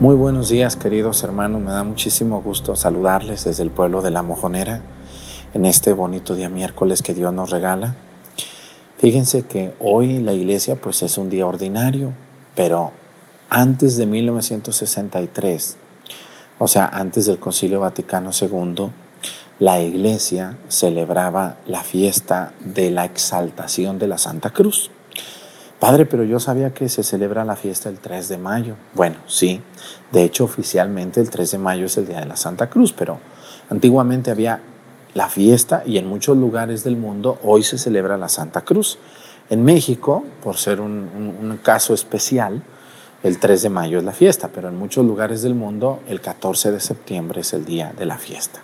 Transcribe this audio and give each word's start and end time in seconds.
Muy 0.00 0.16
buenos 0.16 0.48
días 0.48 0.76
queridos 0.76 1.22
hermanos, 1.24 1.60
me 1.60 1.72
da 1.72 1.84
muchísimo 1.84 2.40
gusto 2.40 2.74
saludarles 2.74 3.44
desde 3.44 3.64
el 3.64 3.70
pueblo 3.70 4.00
de 4.00 4.10
La 4.10 4.22
Mojonera 4.22 4.80
en 5.52 5.66
este 5.66 5.92
bonito 5.92 6.34
día 6.34 6.48
miércoles 6.48 7.02
que 7.02 7.12
Dios 7.12 7.34
nos 7.34 7.50
regala. 7.50 7.96
Fíjense 8.96 9.42
que 9.42 9.74
hoy 9.78 10.18
la 10.20 10.32
iglesia 10.32 10.76
pues 10.76 11.02
es 11.02 11.18
un 11.18 11.28
día 11.28 11.46
ordinario, 11.46 12.14
pero 12.56 12.92
antes 13.50 13.98
de 13.98 14.06
1963, 14.06 15.76
o 16.58 16.66
sea, 16.66 16.86
antes 16.86 17.26
del 17.26 17.38
Concilio 17.38 17.80
Vaticano 17.80 18.30
II, 18.32 18.88
la 19.58 19.82
iglesia 19.82 20.56
celebraba 20.68 21.58
la 21.66 21.82
fiesta 21.82 22.54
de 22.60 22.90
la 22.90 23.04
exaltación 23.04 23.98
de 23.98 24.06
la 24.06 24.16
Santa 24.16 24.48
Cruz. 24.48 24.90
Padre, 25.80 26.04
pero 26.04 26.24
yo 26.24 26.38
sabía 26.38 26.74
que 26.74 26.90
se 26.90 27.02
celebra 27.02 27.42
la 27.46 27.56
fiesta 27.56 27.88
el 27.88 27.98
3 27.98 28.28
de 28.28 28.36
mayo. 28.36 28.76
Bueno, 28.92 29.16
sí, 29.26 29.62
de 30.12 30.24
hecho 30.24 30.44
oficialmente 30.44 31.22
el 31.22 31.30
3 31.30 31.52
de 31.52 31.58
mayo 31.58 31.86
es 31.86 31.96
el 31.96 32.06
Día 32.06 32.20
de 32.20 32.26
la 32.26 32.36
Santa 32.36 32.68
Cruz, 32.68 32.92
pero 32.92 33.18
antiguamente 33.70 34.30
había 34.30 34.60
la 35.14 35.30
fiesta 35.30 35.82
y 35.86 35.96
en 35.96 36.06
muchos 36.06 36.36
lugares 36.36 36.84
del 36.84 36.98
mundo 36.98 37.38
hoy 37.42 37.62
se 37.62 37.78
celebra 37.78 38.18
la 38.18 38.28
Santa 38.28 38.60
Cruz. 38.60 38.98
En 39.48 39.64
México, 39.64 40.22
por 40.42 40.58
ser 40.58 40.82
un, 40.82 41.58
caso 41.62 41.94
especial, 41.94 42.62
el 43.22 43.38
3 43.38 43.62
de 43.62 43.70
mayo 43.70 43.98
es 43.98 44.04
la 44.04 44.12
fiesta, 44.12 44.50
pero 44.54 44.68
en 44.68 44.76
muchos 44.76 45.06
lugares 45.06 45.40
del 45.40 45.54
mundo 45.54 46.00
el 46.08 46.20
14 46.20 46.72
de 46.72 46.80
septiembre 46.80 47.40
es 47.40 47.54
el 47.54 47.64
día 47.64 47.94
de 47.98 48.04
la 48.04 48.18
fiesta. 48.18 48.60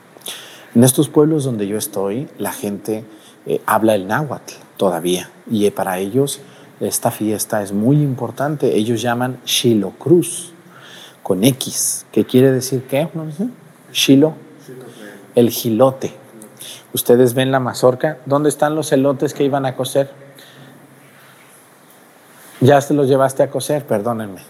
En 0.74 0.84
estos 0.84 1.08
pueblos 1.08 1.44
donde 1.44 1.66
yo 1.66 1.78
estoy, 1.78 2.28
la 2.36 2.52
gente 2.52 3.04
eh, 3.46 3.62
habla 3.64 3.94
el 3.94 4.06
náhuatl 4.06 4.52
todavía 4.76 5.30
y 5.50 5.70
para 5.70 5.98
ellos 5.98 6.42
esta 6.80 7.10
fiesta 7.10 7.62
es 7.62 7.72
muy 7.72 7.96
importante. 7.96 8.76
Ellos 8.76 9.00
llaman 9.00 9.38
Shilo 9.44 9.90
Cruz, 9.90 10.52
con 11.22 11.42
X. 11.42 12.06
¿Qué 12.12 12.24
quiere 12.24 12.52
decir 12.52 12.84
qué? 12.86 13.08
Shilo, 13.92 14.34
el 15.34 15.50
gilote. 15.50 16.12
Ustedes 16.92 17.34
ven 17.34 17.50
la 17.50 17.60
mazorca. 17.60 18.18
¿Dónde 18.26 18.48
están 18.48 18.74
los 18.74 18.92
elotes 18.92 19.34
que 19.34 19.44
iban 19.44 19.66
a 19.66 19.74
coser? 19.74 20.10
Ya 22.60 22.80
se 22.80 22.94
los 22.94 23.08
llevaste 23.08 23.42
a 23.42 23.50
coser, 23.50 23.84
perdónenme. 23.84 24.40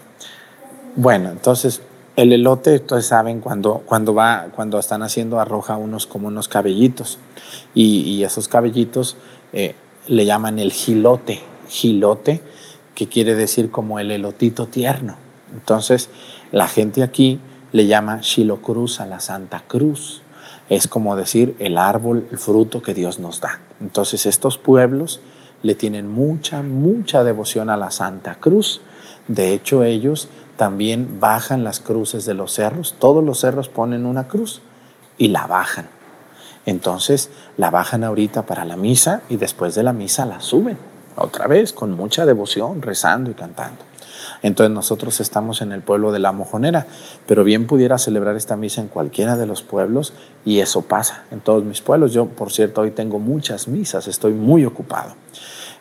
Bueno, 0.95 1.29
entonces 1.29 1.81
el 2.15 2.33
elote, 2.33 2.75
ustedes 2.75 3.05
saben, 3.05 3.41
cuando, 3.41 3.83
cuando, 3.85 4.13
va, 4.13 4.47
cuando 4.55 4.79
están 4.79 5.03
haciendo 5.03 5.39
arroja 5.39 5.77
unos 5.77 6.07
como 6.07 6.27
unos 6.27 6.47
cabellitos 6.47 7.19
y, 7.73 8.23
esos 8.23 8.47
cabellitos 8.47 9.17
eh, 9.53 9.75
le 10.07 10.25
llaman 10.25 10.57
el 10.59 10.71
gilote 10.71 11.41
gilote, 11.67 12.41
que 12.97 13.07
quiere 13.07 13.35
decir 13.35 13.69
como 13.69 13.99
el 13.99 14.09
elotito 14.09 14.65
tierno. 14.65 15.17
Entonces, 15.53 16.09
la 16.51 16.67
gente 16.67 17.03
aquí 17.03 17.39
le 17.71 17.85
llama 17.85 18.21
Cruz 18.63 18.99
a 18.99 19.05
la 19.05 19.19
Santa 19.19 19.63
Cruz. 19.67 20.23
Es 20.67 20.87
como 20.87 21.15
decir 21.15 21.55
el 21.59 21.77
árbol, 21.77 22.27
el 22.31 22.39
fruto 22.39 22.81
que 22.81 22.95
Dios 22.95 23.19
nos 23.19 23.39
da. 23.39 23.61
Entonces, 23.79 24.25
estos 24.25 24.57
pueblos 24.57 25.19
le 25.61 25.75
tienen 25.75 26.07
mucha, 26.07 26.63
mucha 26.63 27.23
devoción 27.23 27.69
a 27.69 27.77
la 27.77 27.91
Santa 27.91 28.35
Cruz. 28.39 28.81
De 29.27 29.53
hecho, 29.53 29.83
ellos 29.83 30.27
también 30.55 31.19
bajan 31.19 31.63
las 31.63 31.79
cruces 31.79 32.25
de 32.25 32.33
los 32.33 32.51
cerros. 32.53 32.95
Todos 32.97 33.23
los 33.23 33.39
cerros 33.39 33.69
ponen 33.69 34.07
una 34.07 34.27
cruz 34.27 34.61
y 35.19 35.27
la 35.27 35.45
bajan. 35.45 35.87
Entonces, 36.65 37.29
la 37.57 37.69
bajan 37.69 38.03
ahorita 38.03 38.47
para 38.47 38.65
la 38.65 38.75
misa 38.75 39.21
y 39.29 39.37
después 39.37 39.75
de 39.75 39.83
la 39.83 39.93
misa 39.93 40.25
la 40.25 40.39
suben 40.41 40.77
otra 41.17 41.47
vez 41.47 41.73
con 41.73 41.91
mucha 41.91 42.25
devoción, 42.25 42.81
rezando 42.81 43.31
y 43.31 43.33
cantando. 43.33 43.83
Entonces 44.41 44.73
nosotros 44.73 45.19
estamos 45.19 45.61
en 45.61 45.71
el 45.71 45.81
pueblo 45.81 46.11
de 46.11 46.19
La 46.19 46.31
Mojonera, 46.31 46.85
pero 47.25 47.43
bien 47.43 47.67
pudiera 47.67 47.97
celebrar 47.97 48.35
esta 48.35 48.55
misa 48.55 48.81
en 48.81 48.87
cualquiera 48.87 49.35
de 49.35 49.45
los 49.45 49.63
pueblos 49.63 50.13
y 50.45 50.59
eso 50.59 50.83
pasa 50.83 51.23
en 51.31 51.39
todos 51.39 51.63
mis 51.63 51.81
pueblos. 51.81 52.13
Yo, 52.13 52.27
por 52.27 52.51
cierto, 52.51 52.81
hoy 52.81 52.91
tengo 52.91 53.19
muchas 53.19 53.67
misas, 53.67 54.07
estoy 54.07 54.33
muy 54.33 54.65
ocupado. 54.65 55.13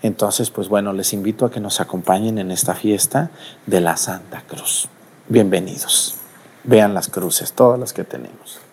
Entonces, 0.03 0.51
pues 0.51 0.69
bueno, 0.69 0.93
les 0.93 1.13
invito 1.13 1.47
a 1.47 1.51
que 1.51 1.61
nos 1.61 1.81
acompañen 1.81 2.39
en 2.39 2.51
esta 2.51 2.75
fiesta 2.75 3.31
de 3.67 3.81
la 3.81 3.97
Santa 3.97 4.43
Cruz. 4.47 4.89
Bienvenidos. 5.29 6.17
Vean 6.65 6.95
las 6.95 7.09
cruces, 7.09 7.53
todas 7.53 7.79
las 7.79 7.93
que 7.93 8.05
tenemos. 8.05 8.66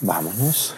Vámonos. 0.00 0.74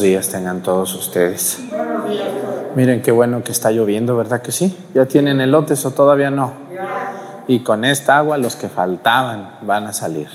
Días 0.00 0.28
tengan 0.28 0.62
todos 0.62 0.94
ustedes. 0.94 1.58
Miren 2.74 3.02
qué 3.02 3.12
bueno 3.12 3.42
que 3.44 3.52
está 3.52 3.70
lloviendo, 3.70 4.16
¿verdad 4.16 4.42
que 4.42 4.52
sí? 4.52 4.76
¿Ya 4.94 5.06
tienen 5.06 5.40
elotes 5.40 5.84
o 5.84 5.90
todavía 5.90 6.30
no? 6.30 6.52
Y 7.46 7.60
con 7.60 7.84
esta 7.84 8.18
agua 8.18 8.38
los 8.38 8.56
que 8.56 8.68
faltaban 8.68 9.56
van 9.62 9.86
a 9.86 9.92
salir. 9.92 10.28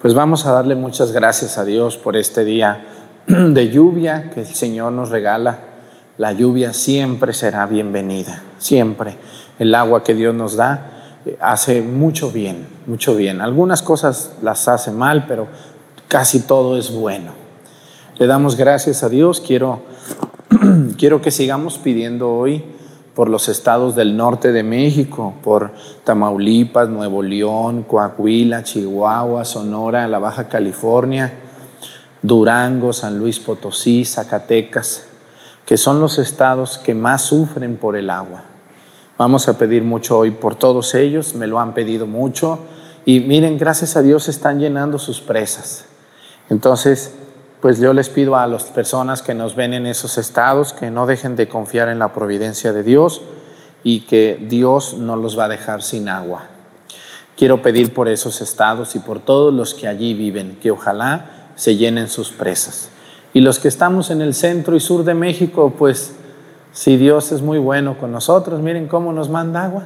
Pues 0.00 0.14
vamos 0.14 0.46
a 0.46 0.52
darle 0.52 0.74
muchas 0.74 1.12
gracias 1.12 1.58
a 1.58 1.64
Dios 1.64 1.96
por 1.96 2.16
este 2.16 2.44
día 2.44 2.84
de 3.26 3.70
lluvia 3.70 4.30
que 4.30 4.40
el 4.40 4.46
Señor 4.46 4.92
nos 4.92 5.10
regala. 5.10 5.58
La 6.16 6.32
lluvia 6.32 6.72
siempre 6.72 7.32
será 7.32 7.66
bienvenida, 7.66 8.42
siempre. 8.58 9.16
El 9.58 9.74
agua 9.74 10.04
que 10.04 10.14
Dios 10.14 10.34
nos 10.34 10.56
da 10.56 11.20
eh, 11.26 11.36
hace 11.40 11.82
mucho 11.82 12.30
bien, 12.30 12.66
mucho 12.86 13.16
bien. 13.16 13.40
Algunas 13.40 13.82
cosas 13.82 14.32
las 14.42 14.68
hace 14.68 14.90
mal, 14.90 15.26
pero 15.26 15.48
casi 16.08 16.40
todo 16.40 16.78
es 16.78 16.92
bueno. 16.92 17.43
Le 18.16 18.28
damos 18.28 18.56
gracias 18.56 19.02
a 19.02 19.08
Dios. 19.08 19.40
Quiero, 19.40 19.80
quiero 20.98 21.20
que 21.20 21.32
sigamos 21.32 21.78
pidiendo 21.78 22.32
hoy 22.32 22.64
por 23.12 23.28
los 23.28 23.48
estados 23.48 23.96
del 23.96 24.16
norte 24.16 24.52
de 24.52 24.62
México, 24.62 25.34
por 25.42 25.72
Tamaulipas, 26.04 26.88
Nuevo 26.88 27.24
León, 27.24 27.82
Coahuila, 27.82 28.62
Chihuahua, 28.62 29.44
Sonora, 29.44 30.06
la 30.06 30.20
Baja 30.20 30.48
California, 30.48 31.32
Durango, 32.22 32.92
San 32.92 33.18
Luis 33.18 33.40
Potosí, 33.40 34.04
Zacatecas, 34.04 35.06
que 35.66 35.76
son 35.76 35.98
los 35.98 36.18
estados 36.18 36.78
que 36.78 36.94
más 36.94 37.22
sufren 37.22 37.76
por 37.76 37.96
el 37.96 38.10
agua. 38.10 38.44
Vamos 39.18 39.48
a 39.48 39.58
pedir 39.58 39.82
mucho 39.82 40.18
hoy 40.18 40.30
por 40.30 40.54
todos 40.54 40.94
ellos, 40.94 41.34
me 41.34 41.48
lo 41.48 41.58
han 41.58 41.74
pedido 41.74 42.06
mucho 42.06 42.60
y 43.04 43.18
miren, 43.18 43.58
gracias 43.58 43.96
a 43.96 44.02
Dios 44.02 44.28
están 44.28 44.60
llenando 44.60 45.00
sus 45.00 45.20
presas. 45.20 45.86
Entonces, 46.48 47.14
pues 47.64 47.80
yo 47.80 47.94
les 47.94 48.10
pido 48.10 48.36
a 48.36 48.46
las 48.46 48.64
personas 48.64 49.22
que 49.22 49.32
nos 49.32 49.56
ven 49.56 49.72
en 49.72 49.86
esos 49.86 50.18
estados 50.18 50.74
que 50.74 50.90
no 50.90 51.06
dejen 51.06 51.34
de 51.34 51.48
confiar 51.48 51.88
en 51.88 51.98
la 51.98 52.12
providencia 52.12 52.74
de 52.74 52.82
Dios 52.82 53.22
y 53.82 54.00
que 54.00 54.36
Dios 54.38 54.98
no 54.98 55.16
los 55.16 55.38
va 55.38 55.46
a 55.46 55.48
dejar 55.48 55.82
sin 55.82 56.10
agua. 56.10 56.42
Quiero 57.38 57.62
pedir 57.62 57.94
por 57.94 58.10
esos 58.10 58.42
estados 58.42 58.94
y 58.96 58.98
por 58.98 59.18
todos 59.18 59.54
los 59.54 59.72
que 59.72 59.88
allí 59.88 60.12
viven, 60.12 60.58
que 60.60 60.72
ojalá 60.72 61.52
se 61.56 61.76
llenen 61.76 62.10
sus 62.10 62.32
presas. 62.32 62.90
Y 63.32 63.40
los 63.40 63.58
que 63.58 63.68
estamos 63.68 64.10
en 64.10 64.20
el 64.20 64.34
centro 64.34 64.76
y 64.76 64.80
sur 64.80 65.02
de 65.02 65.14
México, 65.14 65.72
pues 65.78 66.14
si 66.74 66.98
Dios 66.98 67.32
es 67.32 67.40
muy 67.40 67.58
bueno 67.58 67.96
con 67.96 68.12
nosotros, 68.12 68.60
miren 68.60 68.88
cómo 68.88 69.14
nos 69.14 69.30
manda 69.30 69.64
agua. 69.64 69.84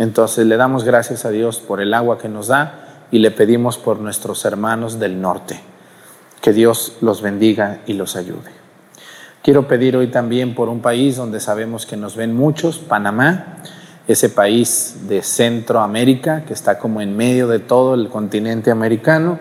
Entonces 0.00 0.44
le 0.44 0.56
damos 0.56 0.82
gracias 0.82 1.24
a 1.24 1.30
Dios 1.30 1.60
por 1.60 1.80
el 1.80 1.94
agua 1.94 2.18
que 2.18 2.28
nos 2.28 2.48
da 2.48 3.06
y 3.12 3.20
le 3.20 3.30
pedimos 3.30 3.78
por 3.78 4.00
nuestros 4.00 4.44
hermanos 4.44 4.98
del 4.98 5.20
norte. 5.20 5.73
Que 6.44 6.52
Dios 6.52 6.98
los 7.00 7.22
bendiga 7.22 7.78
y 7.86 7.94
los 7.94 8.16
ayude. 8.16 8.50
Quiero 9.42 9.66
pedir 9.66 9.96
hoy 9.96 10.08
también 10.08 10.54
por 10.54 10.68
un 10.68 10.82
país 10.82 11.16
donde 11.16 11.40
sabemos 11.40 11.86
que 11.86 11.96
nos 11.96 12.16
ven 12.16 12.36
muchos, 12.36 12.76
Panamá, 12.80 13.62
ese 14.06 14.28
país 14.28 15.08
de 15.08 15.22
Centroamérica 15.22 16.44
que 16.44 16.52
está 16.52 16.78
como 16.78 17.00
en 17.00 17.16
medio 17.16 17.48
de 17.48 17.60
todo 17.60 17.94
el 17.94 18.10
continente 18.10 18.70
americano. 18.70 19.38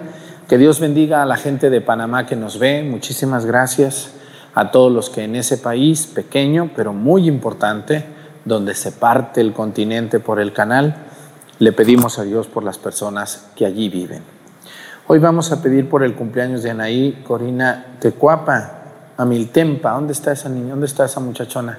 Que 0.47 0.57
Dios 0.57 0.79
bendiga 0.79 1.21
a 1.21 1.25
la 1.25 1.35
gente 1.35 1.69
de 1.69 1.81
Panamá 1.81 2.25
que 2.25 2.37
nos 2.37 2.57
ve. 2.57 2.83
Muchísimas 2.83 3.45
gracias 3.45 4.11
a 4.55 4.71
todos 4.71 4.89
los 4.89 5.09
que 5.09 5.25
en 5.25 5.35
ese 5.35 5.57
país 5.57 6.07
pequeño, 6.07 6.71
pero 6.73 6.93
muy 6.93 7.27
importante, 7.27 8.05
donde 8.45 8.75
se 8.75 8.93
parte 8.93 9.41
el 9.41 9.51
continente 9.51 10.21
por 10.21 10.39
el 10.39 10.53
canal, 10.53 10.95
le 11.59 11.73
pedimos 11.73 12.17
a 12.17 12.23
Dios 12.23 12.47
por 12.47 12.63
las 12.63 12.77
personas 12.77 13.49
que 13.57 13.65
allí 13.65 13.89
viven. 13.89 14.32
Hoy 15.13 15.19
vamos 15.19 15.51
a 15.51 15.61
pedir 15.61 15.89
por 15.89 16.01
el 16.01 16.15
cumpleaños 16.15 16.63
de 16.63 16.71
Anaí 16.71 17.21
Corina 17.23 17.97
Tecuapa, 17.99 18.71
Amiltempa. 19.15 19.91
¿Dónde 19.91 20.11
está 20.11 20.31
esa 20.31 20.49
niña? 20.49 20.71
¿Dónde 20.71 20.87
está 20.87 21.05
esa 21.05 21.19
muchachona? 21.19 21.77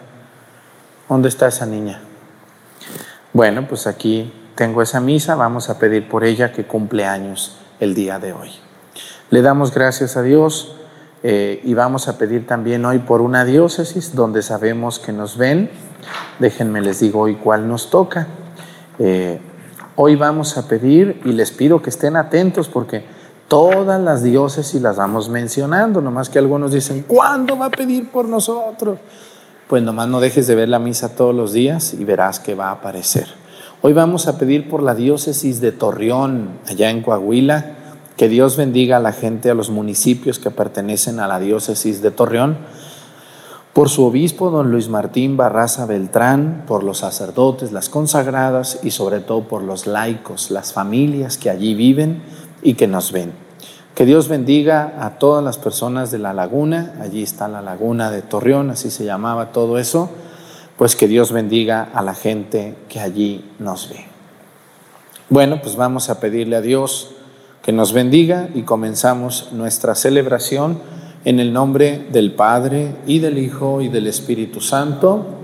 ¿Dónde 1.08 1.30
está 1.30 1.48
esa 1.48 1.66
niña? 1.66 2.00
Bueno, 3.32 3.66
pues 3.68 3.88
aquí 3.88 4.32
tengo 4.54 4.82
esa 4.82 5.00
misa, 5.00 5.34
vamos 5.34 5.68
a 5.68 5.80
pedir 5.80 6.08
por 6.08 6.22
ella 6.22 6.52
que 6.52 6.64
cumple 6.64 7.06
años 7.06 7.58
el 7.80 7.96
día 7.96 8.20
de 8.20 8.32
hoy. 8.32 8.50
Le 9.30 9.42
damos 9.42 9.74
gracias 9.74 10.16
a 10.16 10.22
Dios 10.22 10.76
eh, 11.24 11.60
y 11.64 11.74
vamos 11.74 12.06
a 12.06 12.18
pedir 12.18 12.46
también 12.46 12.84
hoy 12.84 13.00
por 13.00 13.20
una 13.20 13.44
diócesis 13.44 14.14
donde 14.14 14.42
sabemos 14.42 15.00
que 15.00 15.10
nos 15.12 15.36
ven. 15.36 15.70
Déjenme 16.38 16.80
les 16.82 17.00
digo 17.00 17.22
hoy 17.22 17.34
cuál 17.34 17.66
nos 17.66 17.90
toca. 17.90 18.28
Eh, 19.00 19.40
hoy 19.96 20.14
vamos 20.14 20.56
a 20.56 20.68
pedir 20.68 21.20
y 21.24 21.32
les 21.32 21.50
pido 21.50 21.82
que 21.82 21.90
estén 21.90 22.14
atentos 22.14 22.68
porque 22.68 23.23
Todas 23.48 24.00
las 24.00 24.22
diócesis 24.22 24.80
las 24.80 24.96
vamos 24.96 25.28
mencionando, 25.28 26.00
nomás 26.00 26.30
que 26.30 26.38
algunos 26.38 26.72
dicen, 26.72 27.04
¿cuándo 27.06 27.58
va 27.58 27.66
a 27.66 27.70
pedir 27.70 28.10
por 28.10 28.26
nosotros? 28.26 28.98
Pues 29.68 29.82
nomás 29.82 30.08
no 30.08 30.20
dejes 30.20 30.46
de 30.46 30.54
ver 30.54 30.70
la 30.70 30.78
misa 30.78 31.14
todos 31.14 31.34
los 31.34 31.52
días 31.52 31.92
y 31.92 32.04
verás 32.04 32.40
que 32.40 32.54
va 32.54 32.68
a 32.68 32.72
aparecer. 32.72 33.26
Hoy 33.82 33.92
vamos 33.92 34.28
a 34.28 34.38
pedir 34.38 34.70
por 34.70 34.82
la 34.82 34.94
diócesis 34.94 35.60
de 35.60 35.72
Torreón, 35.72 36.58
allá 36.66 36.88
en 36.88 37.02
Coahuila, 37.02 37.76
que 38.16 38.30
Dios 38.30 38.56
bendiga 38.56 38.96
a 38.96 39.00
la 39.00 39.12
gente, 39.12 39.50
a 39.50 39.54
los 39.54 39.68
municipios 39.68 40.38
que 40.38 40.50
pertenecen 40.50 41.20
a 41.20 41.28
la 41.28 41.38
diócesis 41.38 42.00
de 42.00 42.10
Torreón, 42.10 42.56
por 43.74 43.90
su 43.90 44.04
obispo, 44.04 44.50
don 44.50 44.70
Luis 44.70 44.88
Martín 44.88 45.36
Barraza 45.36 45.84
Beltrán, 45.84 46.62
por 46.66 46.84
los 46.84 46.98
sacerdotes, 46.98 47.72
las 47.72 47.88
consagradas 47.88 48.78
y 48.84 48.92
sobre 48.92 49.18
todo 49.18 49.48
por 49.48 49.62
los 49.62 49.88
laicos, 49.88 50.52
las 50.52 50.72
familias 50.72 51.36
que 51.36 51.50
allí 51.50 51.74
viven 51.74 52.22
y 52.64 52.74
que 52.74 52.88
nos 52.88 53.12
ven. 53.12 53.32
Que 53.94 54.04
Dios 54.04 54.26
bendiga 54.26 54.94
a 54.98 55.18
todas 55.20 55.44
las 55.44 55.56
personas 55.56 56.10
de 56.10 56.18
la 56.18 56.32
laguna, 56.32 56.94
allí 57.00 57.22
está 57.22 57.46
la 57.46 57.62
laguna 57.62 58.10
de 58.10 58.22
Torreón, 58.22 58.70
así 58.70 58.90
se 58.90 59.04
llamaba 59.04 59.52
todo 59.52 59.78
eso, 59.78 60.10
pues 60.76 60.96
que 60.96 61.06
Dios 61.06 61.30
bendiga 61.30 61.90
a 61.94 62.02
la 62.02 62.14
gente 62.14 62.74
que 62.88 62.98
allí 62.98 63.44
nos 63.60 63.88
ve. 63.88 64.06
Bueno, 65.28 65.60
pues 65.62 65.76
vamos 65.76 66.10
a 66.10 66.18
pedirle 66.18 66.56
a 66.56 66.60
Dios 66.60 67.12
que 67.62 67.70
nos 67.70 67.92
bendiga 67.92 68.48
y 68.52 68.62
comenzamos 68.62 69.52
nuestra 69.52 69.94
celebración 69.94 70.80
en 71.24 71.38
el 71.38 71.52
nombre 71.52 72.06
del 72.10 72.32
Padre 72.32 72.96
y 73.06 73.20
del 73.20 73.38
Hijo 73.38 73.80
y 73.80 73.88
del 73.88 74.08
Espíritu 74.08 74.60
Santo. 74.60 75.43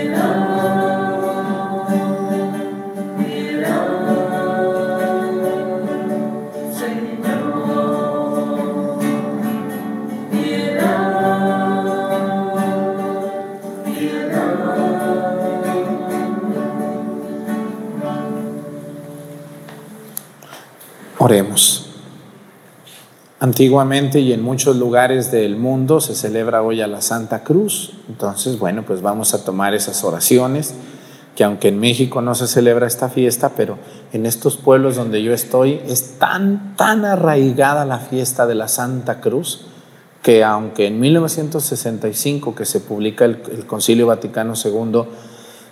Oremos. 0.00 0.49
Antiguamente 23.50 24.20
y 24.20 24.32
en 24.32 24.42
muchos 24.42 24.76
lugares 24.76 25.32
del 25.32 25.56
mundo 25.56 26.00
se 26.00 26.14
celebra 26.14 26.62
hoy 26.62 26.82
a 26.82 26.86
la 26.86 27.02
Santa 27.02 27.42
Cruz. 27.42 27.94
Entonces, 28.08 28.60
bueno, 28.60 28.84
pues 28.86 29.02
vamos 29.02 29.34
a 29.34 29.44
tomar 29.44 29.74
esas 29.74 30.04
oraciones, 30.04 30.72
que 31.34 31.42
aunque 31.42 31.66
en 31.66 31.80
México 31.80 32.22
no 32.22 32.36
se 32.36 32.46
celebra 32.46 32.86
esta 32.86 33.08
fiesta, 33.08 33.48
pero 33.56 33.76
en 34.12 34.24
estos 34.24 34.56
pueblos 34.56 34.94
donde 34.94 35.24
yo 35.24 35.34
estoy 35.34 35.80
es 35.88 36.16
tan, 36.20 36.76
tan 36.76 37.04
arraigada 37.04 37.84
la 37.84 37.98
fiesta 37.98 38.46
de 38.46 38.54
la 38.54 38.68
Santa 38.68 39.20
Cruz 39.20 39.66
que 40.22 40.44
aunque 40.44 40.86
en 40.86 41.00
1965 41.00 42.54
que 42.54 42.64
se 42.64 42.78
publica 42.78 43.24
el, 43.24 43.66
Concilio 43.66 44.06
Vaticano 44.06 44.54
II 44.54 45.02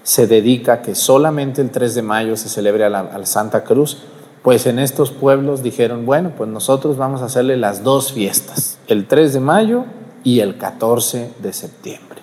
se 0.02 0.26
dedica 0.26 0.72
a 0.72 0.82
que 0.82 0.96
solamente 0.96 1.62
el 1.62 1.70
3 1.70 1.94
de 1.94 2.02
mayo 2.02 2.36
se 2.36 2.48
celebre 2.48 2.86
a 2.86 2.90
la, 2.90 3.24
Santa 3.24 3.62
Cruz, 3.62 3.98
pues 4.42 4.66
en 4.66 4.78
estos 4.78 5.10
pueblos 5.10 5.62
dijeron, 5.62 6.06
bueno, 6.06 6.32
pues 6.36 6.48
nosotros 6.48 6.96
vamos 6.96 7.22
a 7.22 7.26
hacerle 7.26 7.56
las 7.56 7.82
dos 7.82 8.12
fiestas, 8.12 8.78
el 8.86 9.06
3 9.06 9.34
de 9.34 9.40
mayo 9.40 9.84
y 10.24 10.40
el 10.40 10.56
14 10.56 11.32
de 11.40 11.52
septiembre. 11.52 12.20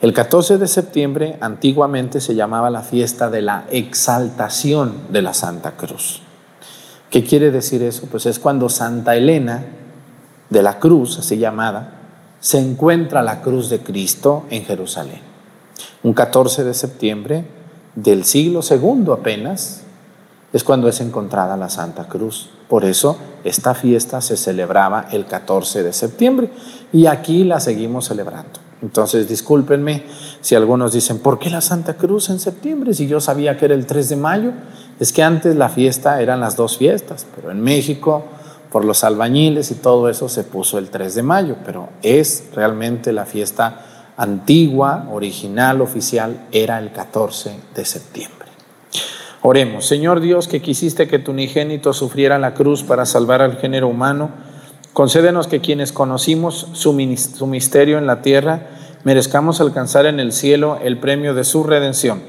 El 0.00 0.12
14 0.12 0.58
de 0.58 0.68
septiembre 0.68 1.38
antiguamente 1.40 2.20
se 2.20 2.36
llamaba 2.36 2.70
la 2.70 2.82
fiesta 2.82 3.30
de 3.30 3.42
la 3.42 3.64
exaltación 3.70 4.94
de 5.10 5.22
la 5.22 5.34
Santa 5.34 5.72
Cruz. 5.72 6.22
¿Qué 7.10 7.24
quiere 7.24 7.50
decir 7.50 7.82
eso? 7.82 8.06
Pues 8.10 8.26
es 8.26 8.38
cuando 8.38 8.68
Santa 8.68 9.16
Elena 9.16 9.64
de 10.50 10.62
la 10.62 10.78
Cruz, 10.78 11.18
así 11.18 11.38
llamada, 11.38 11.94
se 12.40 12.58
encuentra 12.58 13.22
la 13.22 13.40
cruz 13.40 13.68
de 13.70 13.80
Cristo 13.80 14.44
en 14.50 14.64
Jerusalén. 14.64 15.20
Un 16.02 16.12
14 16.12 16.62
de 16.62 16.74
septiembre 16.74 17.44
del 17.96 18.24
siglo 18.24 18.62
segundo 18.62 19.12
apenas 19.12 19.82
es 20.52 20.64
cuando 20.64 20.88
es 20.88 21.00
encontrada 21.00 21.56
la 21.56 21.68
Santa 21.68 22.08
Cruz. 22.08 22.48
Por 22.68 22.84
eso 22.84 23.18
esta 23.44 23.74
fiesta 23.74 24.20
se 24.20 24.36
celebraba 24.36 25.06
el 25.12 25.26
14 25.26 25.82
de 25.82 25.92
septiembre 25.92 26.50
y 26.92 27.06
aquí 27.06 27.44
la 27.44 27.60
seguimos 27.60 28.06
celebrando. 28.06 28.60
Entonces, 28.80 29.28
discúlpenme 29.28 30.04
si 30.40 30.54
algunos 30.54 30.92
dicen, 30.92 31.18
¿por 31.18 31.38
qué 31.38 31.50
la 31.50 31.60
Santa 31.60 31.94
Cruz 31.94 32.30
en 32.30 32.38
septiembre? 32.38 32.94
Si 32.94 33.08
yo 33.08 33.20
sabía 33.20 33.56
que 33.56 33.64
era 33.64 33.74
el 33.74 33.86
3 33.86 34.08
de 34.10 34.16
mayo. 34.16 34.52
Es 35.00 35.12
que 35.12 35.22
antes 35.22 35.54
la 35.54 35.68
fiesta 35.68 36.20
eran 36.20 36.40
las 36.40 36.56
dos 36.56 36.76
fiestas, 36.76 37.26
pero 37.34 37.50
en 37.50 37.60
México, 37.60 38.24
por 38.70 38.84
los 38.84 39.04
albañiles 39.04 39.70
y 39.70 39.76
todo 39.76 40.08
eso, 40.08 40.28
se 40.28 40.44
puso 40.44 40.78
el 40.78 40.90
3 40.90 41.14
de 41.14 41.22
mayo, 41.22 41.56
pero 41.64 41.88
es 42.02 42.44
realmente 42.54 43.12
la 43.12 43.24
fiesta 43.24 43.80
antigua, 44.16 45.08
original, 45.12 45.80
oficial, 45.80 46.46
era 46.50 46.78
el 46.78 46.90
14 46.90 47.60
de 47.74 47.84
septiembre. 47.84 48.37
Oremos, 49.42 49.86
Señor 49.86 50.20
Dios, 50.20 50.48
que 50.48 50.60
quisiste 50.60 51.06
que 51.06 51.20
tu 51.20 51.30
unigénito 51.30 51.92
sufriera 51.92 52.38
la 52.38 52.54
cruz 52.54 52.82
para 52.82 53.06
salvar 53.06 53.40
al 53.40 53.56
género 53.56 53.88
humano, 53.88 54.30
concédenos 54.92 55.46
que 55.46 55.60
quienes 55.60 55.92
conocimos 55.92 56.68
su, 56.72 56.92
misterio 56.92 57.98
en 57.98 58.06
la 58.06 58.20
tierra, 58.20 58.66
merezcamos 59.04 59.60
alcanzar 59.60 60.06
en 60.06 60.18
el 60.18 60.32
cielo 60.32 60.78
el 60.82 60.98
premio 60.98 61.34
de 61.34 61.44
su 61.44 61.62
redención. 61.62 62.20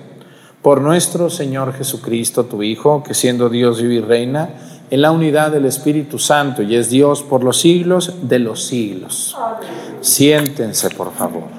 Por 0.61 0.81
nuestro 0.81 1.29
Señor 1.29 1.73
Jesucristo, 1.73 2.45
tu 2.45 2.61
Hijo, 2.61 3.01
que 3.01 3.15
siendo 3.15 3.49
Dios 3.49 3.81
vive 3.81 3.95
y 3.95 4.01
reina, 4.01 4.49
en 4.91 5.01
la 5.01 5.11
unidad 5.11 5.51
del 5.51 5.65
Espíritu 5.65 6.19
Santo 6.19 6.61
y 6.61 6.75
es 6.75 6.89
Dios 6.89 7.23
por 7.23 7.43
los 7.43 7.59
siglos 7.59 8.13
de 8.23 8.39
los 8.39 8.63
siglos. 8.63 9.35
Siéntense, 10.01 10.89
por 10.89 11.11
favor. 11.13 11.58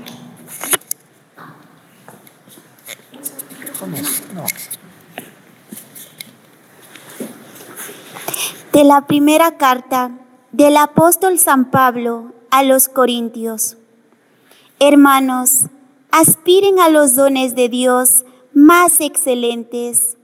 De 8.73 8.85
la 8.85 9.07
primera 9.07 9.57
carta 9.57 10.11
del 10.53 10.77
apóstol 10.77 11.39
San 11.39 11.71
Pablo 11.71 12.33
a 12.51 12.63
los 12.63 12.89
Corintios. 12.89 13.77
Hermanos, 14.79 15.67
aspiren 16.11 16.79
a 16.81 16.89
los 16.89 17.15
dones 17.15 17.55
de 17.55 17.69
Dios 17.69 18.25
más 18.55 19.01
excelentes. 19.01 20.17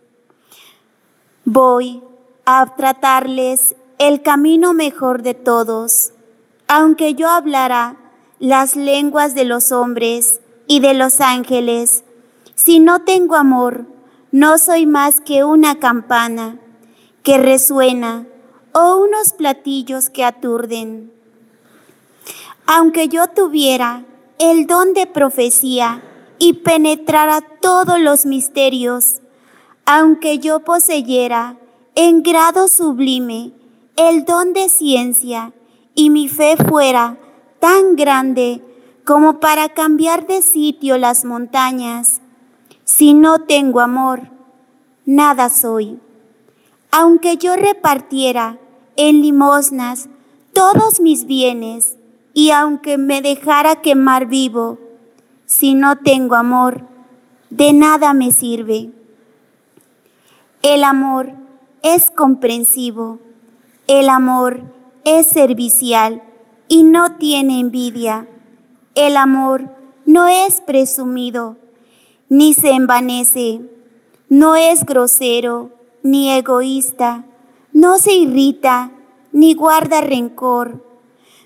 Voy 1.44 2.02
a 2.44 2.74
tratarles 2.76 3.76
el 3.98 4.22
camino 4.22 4.72
mejor 4.74 5.22
de 5.22 5.34
todos, 5.34 6.12
aunque 6.68 7.14
yo 7.14 7.28
hablara 7.28 7.96
las 8.38 8.76
lenguas 8.76 9.34
de 9.34 9.44
los 9.44 9.72
hombres 9.72 10.40
y 10.66 10.80
de 10.80 10.94
los 10.94 11.20
ángeles 11.20 12.04
si 12.56 12.80
no 12.80 13.00
tengo 13.00 13.36
amor, 13.36 13.84
no 14.32 14.56
soy 14.56 14.86
más 14.86 15.20
que 15.20 15.44
una 15.44 15.78
campana 15.78 16.58
que 17.22 17.36
resuena 17.36 18.26
o 18.78 18.98
unos 18.98 19.32
platillos 19.32 20.10
que 20.10 20.22
aturden. 20.22 21.10
Aunque 22.66 23.08
yo 23.08 23.26
tuviera 23.28 24.04
el 24.38 24.66
don 24.66 24.92
de 24.92 25.06
profecía 25.06 26.02
y 26.38 26.52
penetrara 26.52 27.40
todos 27.62 27.98
los 27.98 28.26
misterios, 28.26 29.22
aunque 29.86 30.40
yo 30.40 30.60
poseyera 30.60 31.56
en 31.94 32.22
grado 32.22 32.68
sublime 32.68 33.52
el 33.96 34.26
don 34.26 34.52
de 34.52 34.68
ciencia 34.68 35.54
y 35.94 36.10
mi 36.10 36.28
fe 36.28 36.58
fuera 36.58 37.16
tan 37.60 37.96
grande 37.96 38.62
como 39.06 39.40
para 39.40 39.70
cambiar 39.70 40.26
de 40.26 40.42
sitio 40.42 40.98
las 40.98 41.24
montañas, 41.24 42.20
si 42.84 43.14
no 43.14 43.38
tengo 43.38 43.80
amor, 43.80 44.28
nada 45.06 45.48
soy. 45.48 45.98
Aunque 46.90 47.38
yo 47.38 47.56
repartiera 47.56 48.58
en 48.96 49.22
limosnas 49.22 50.08
todos 50.52 51.00
mis 51.00 51.26
bienes, 51.26 51.96
y 52.32 52.50
aunque 52.50 52.98
me 52.98 53.22
dejara 53.22 53.82
quemar 53.82 54.26
vivo, 54.26 54.78
si 55.46 55.74
no 55.74 55.96
tengo 55.98 56.34
amor, 56.34 56.82
de 57.50 57.72
nada 57.72 58.14
me 58.14 58.32
sirve. 58.32 58.90
El 60.62 60.84
amor 60.84 61.32
es 61.82 62.10
comprensivo, 62.10 63.18
el 63.86 64.08
amor 64.08 64.62
es 65.04 65.28
servicial 65.28 66.22
y 66.68 66.82
no 66.82 67.16
tiene 67.16 67.60
envidia. 67.60 68.28
El 68.94 69.16
amor 69.16 69.70
no 70.04 70.26
es 70.26 70.60
presumido 70.60 71.56
ni 72.28 72.54
se 72.54 72.70
envanece, 72.70 73.60
no 74.28 74.56
es 74.56 74.84
grosero, 74.84 75.70
ni 76.02 76.30
egoísta, 76.30 77.24
no 77.76 77.98
se 77.98 78.14
irrita, 78.14 78.90
ni 79.32 79.52
guarda 79.52 80.00
rencor, 80.00 80.82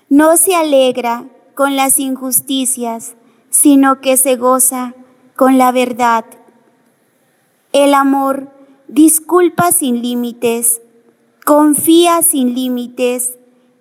no 0.07 0.37
se 0.37 0.55
alegra 0.55 1.25
con 1.55 1.75
las 1.75 1.99
injusticias, 1.99 3.15
sino 3.49 3.99
que 3.99 4.15
se 4.15 4.37
goza 4.37 4.95
con 5.35 5.57
la 5.57 5.73
verdad. 5.73 6.23
El 7.73 7.93
amor 7.93 8.49
disculpa 8.87 9.73
sin 9.73 10.01
límites, 10.01 10.81
confía 11.45 12.21
sin 12.21 12.55
límites, 12.55 13.37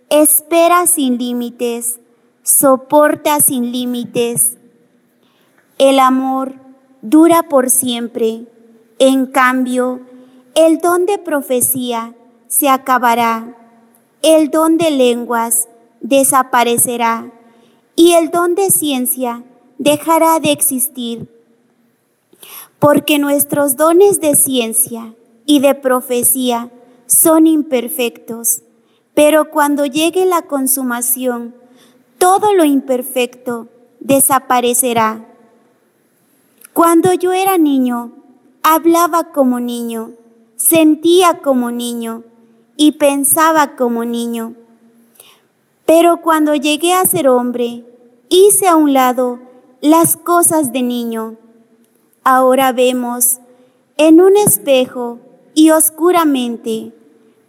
espera 0.09 0.89
sin 0.89 1.19
límites, 1.19 2.01
soporta 2.43 3.39
sin 3.39 3.71
límites. 3.71 4.59
El 5.79 6.01
amor 6.01 6.57
dura 7.01 7.45
por 7.45 7.71
siempre. 7.71 8.49
En 8.99 9.27
cambio, 9.27 10.01
el 10.57 10.79
don 10.79 11.07
de 11.07 11.19
profecía 11.19 12.17
se 12.51 12.69
acabará, 12.69 13.57
el 14.23 14.51
don 14.51 14.77
de 14.77 14.91
lenguas 14.91 15.69
desaparecerá 16.01 17.31
y 17.95 18.15
el 18.15 18.31
don 18.31 18.57
de 18.57 18.71
ciencia 18.71 19.45
dejará 19.79 20.41
de 20.41 20.51
existir. 20.51 21.29
Porque 22.81 23.21
nuestros 23.21 23.77
dones 23.77 24.21
de 24.21 24.35
ciencia 24.35 25.15
y 25.47 25.61
de 25.61 25.77
profecía 25.77 26.73
son 27.07 27.47
imperfectos, 27.47 28.63
pero 29.15 29.51
cuando 29.51 29.87
llegue 29.87 30.27
la 30.27 30.43
consumación, 30.43 31.55
todo 32.19 32.53
lo 32.53 32.65
imperfecto 32.65 33.69
desaparecerá. 34.01 35.25
Cuando 36.73 37.13
yo 37.13 37.33
era 37.33 37.59
niño, 37.59 38.11
hablaba 38.65 39.31
como 39.31 39.61
niño, 39.61 40.13
sentía 40.57 41.39
como 41.39 41.71
niño 41.71 42.25
y 42.81 42.93
pensaba 42.93 43.77
como 43.77 44.07
niño. 44.07 44.55
Pero 45.85 46.23
cuando 46.23 46.55
llegué 46.55 46.95
a 46.95 47.05
ser 47.05 47.29
hombre, 47.29 47.85
hice 48.31 48.67
a 48.67 48.77
un 48.77 48.95
lado 48.95 49.39
las 49.83 50.17
cosas 50.17 50.73
de 50.73 50.81
niño. 50.81 51.37
Ahora 52.25 52.73
vemos 52.73 53.41
en 53.99 54.23
un 54.23 54.39
espejo 54.39 55.19
y 55.53 55.73
oscuramente, 55.73 56.95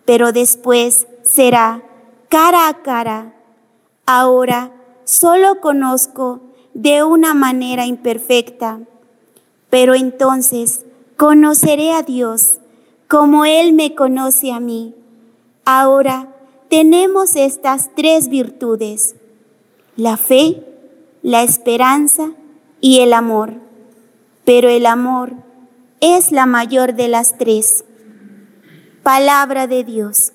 pero 0.03 0.33
después 0.33 1.07
será 1.23 1.81
cara 2.27 2.67
a 2.67 2.81
cara. 2.81 3.33
Ahora 4.05 4.73
solo 5.05 5.61
conozco 5.61 6.41
de 6.73 7.05
una 7.05 7.33
manera 7.33 7.85
imperfecta 7.85 8.81
pero 9.71 9.95
entonces 9.95 10.85
conoceré 11.17 11.93
a 11.93 12.03
Dios 12.03 12.59
como 13.07 13.45
Él 13.45 13.73
me 13.73 13.95
conoce 13.95 14.51
a 14.51 14.59
mí. 14.59 14.93
Ahora 15.65 16.27
tenemos 16.69 17.35
estas 17.35 17.91
tres 17.95 18.29
virtudes, 18.29 19.15
la 19.95 20.17
fe, 20.17 20.63
la 21.21 21.43
esperanza 21.43 22.31
y 22.79 22.99
el 22.99 23.13
amor. 23.13 23.53
Pero 24.43 24.69
el 24.69 24.85
amor 24.85 25.33
es 25.99 26.31
la 26.31 26.45
mayor 26.45 26.95
de 26.95 27.07
las 27.07 27.37
tres. 27.37 27.85
Palabra 29.03 29.67
de 29.67 29.83
Dios. 29.83 30.33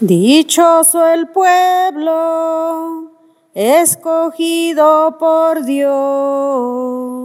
Dichoso 0.00 1.06
el 1.06 1.28
pueblo 1.28 3.12
escogido 3.54 5.16
por 5.18 5.64
Dios. 5.64 7.21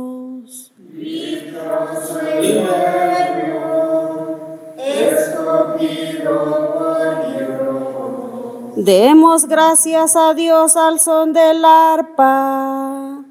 Demos 8.75 9.45
gracias 9.45 10.15
a 10.15 10.33
Dios 10.33 10.77
al 10.77 10.99
son 10.99 11.33
del 11.33 11.65
arpa, 11.65 13.23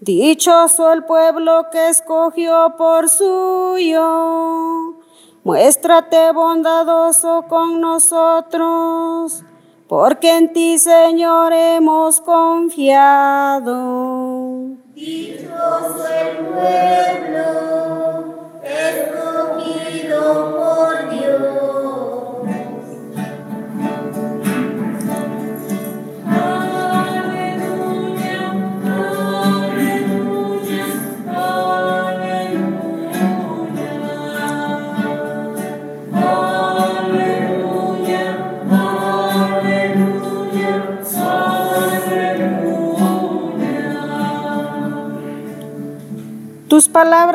Dichoso 0.00 0.92
el 0.92 1.04
pueblo 1.04 1.66
que 1.70 1.88
escogió 1.88 2.74
por 2.76 3.08
suyo 3.08 4.92
Muéstrate 5.44 6.30
bondadoso 6.32 7.46
con 7.48 7.80
nosotros, 7.80 9.42
porque 9.88 10.36
en 10.36 10.52
ti, 10.52 10.78
Señor, 10.78 11.52
hemos 11.52 12.20
confiado. 12.20 13.72
Dichoso 14.94 16.06
el 16.06 16.36
pueblo 16.48 17.48
escogido 18.62 20.20
por 20.54 20.81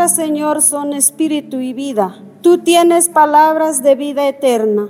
Señor, 0.07 0.61
son 0.61 0.93
espíritu 0.93 1.59
y 1.59 1.73
vida. 1.73 2.17
Tú 2.41 2.59
tienes 2.59 3.09
palabras 3.09 3.83
de 3.83 3.95
vida 3.95 4.27
eterna. 4.27 4.89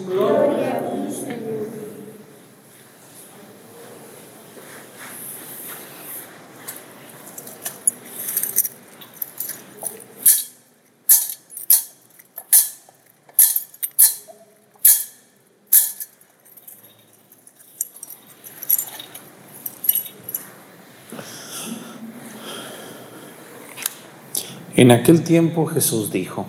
En 24.81 24.89
aquel 24.89 25.23
tiempo 25.23 25.67
Jesús 25.67 26.11
dijo, 26.11 26.47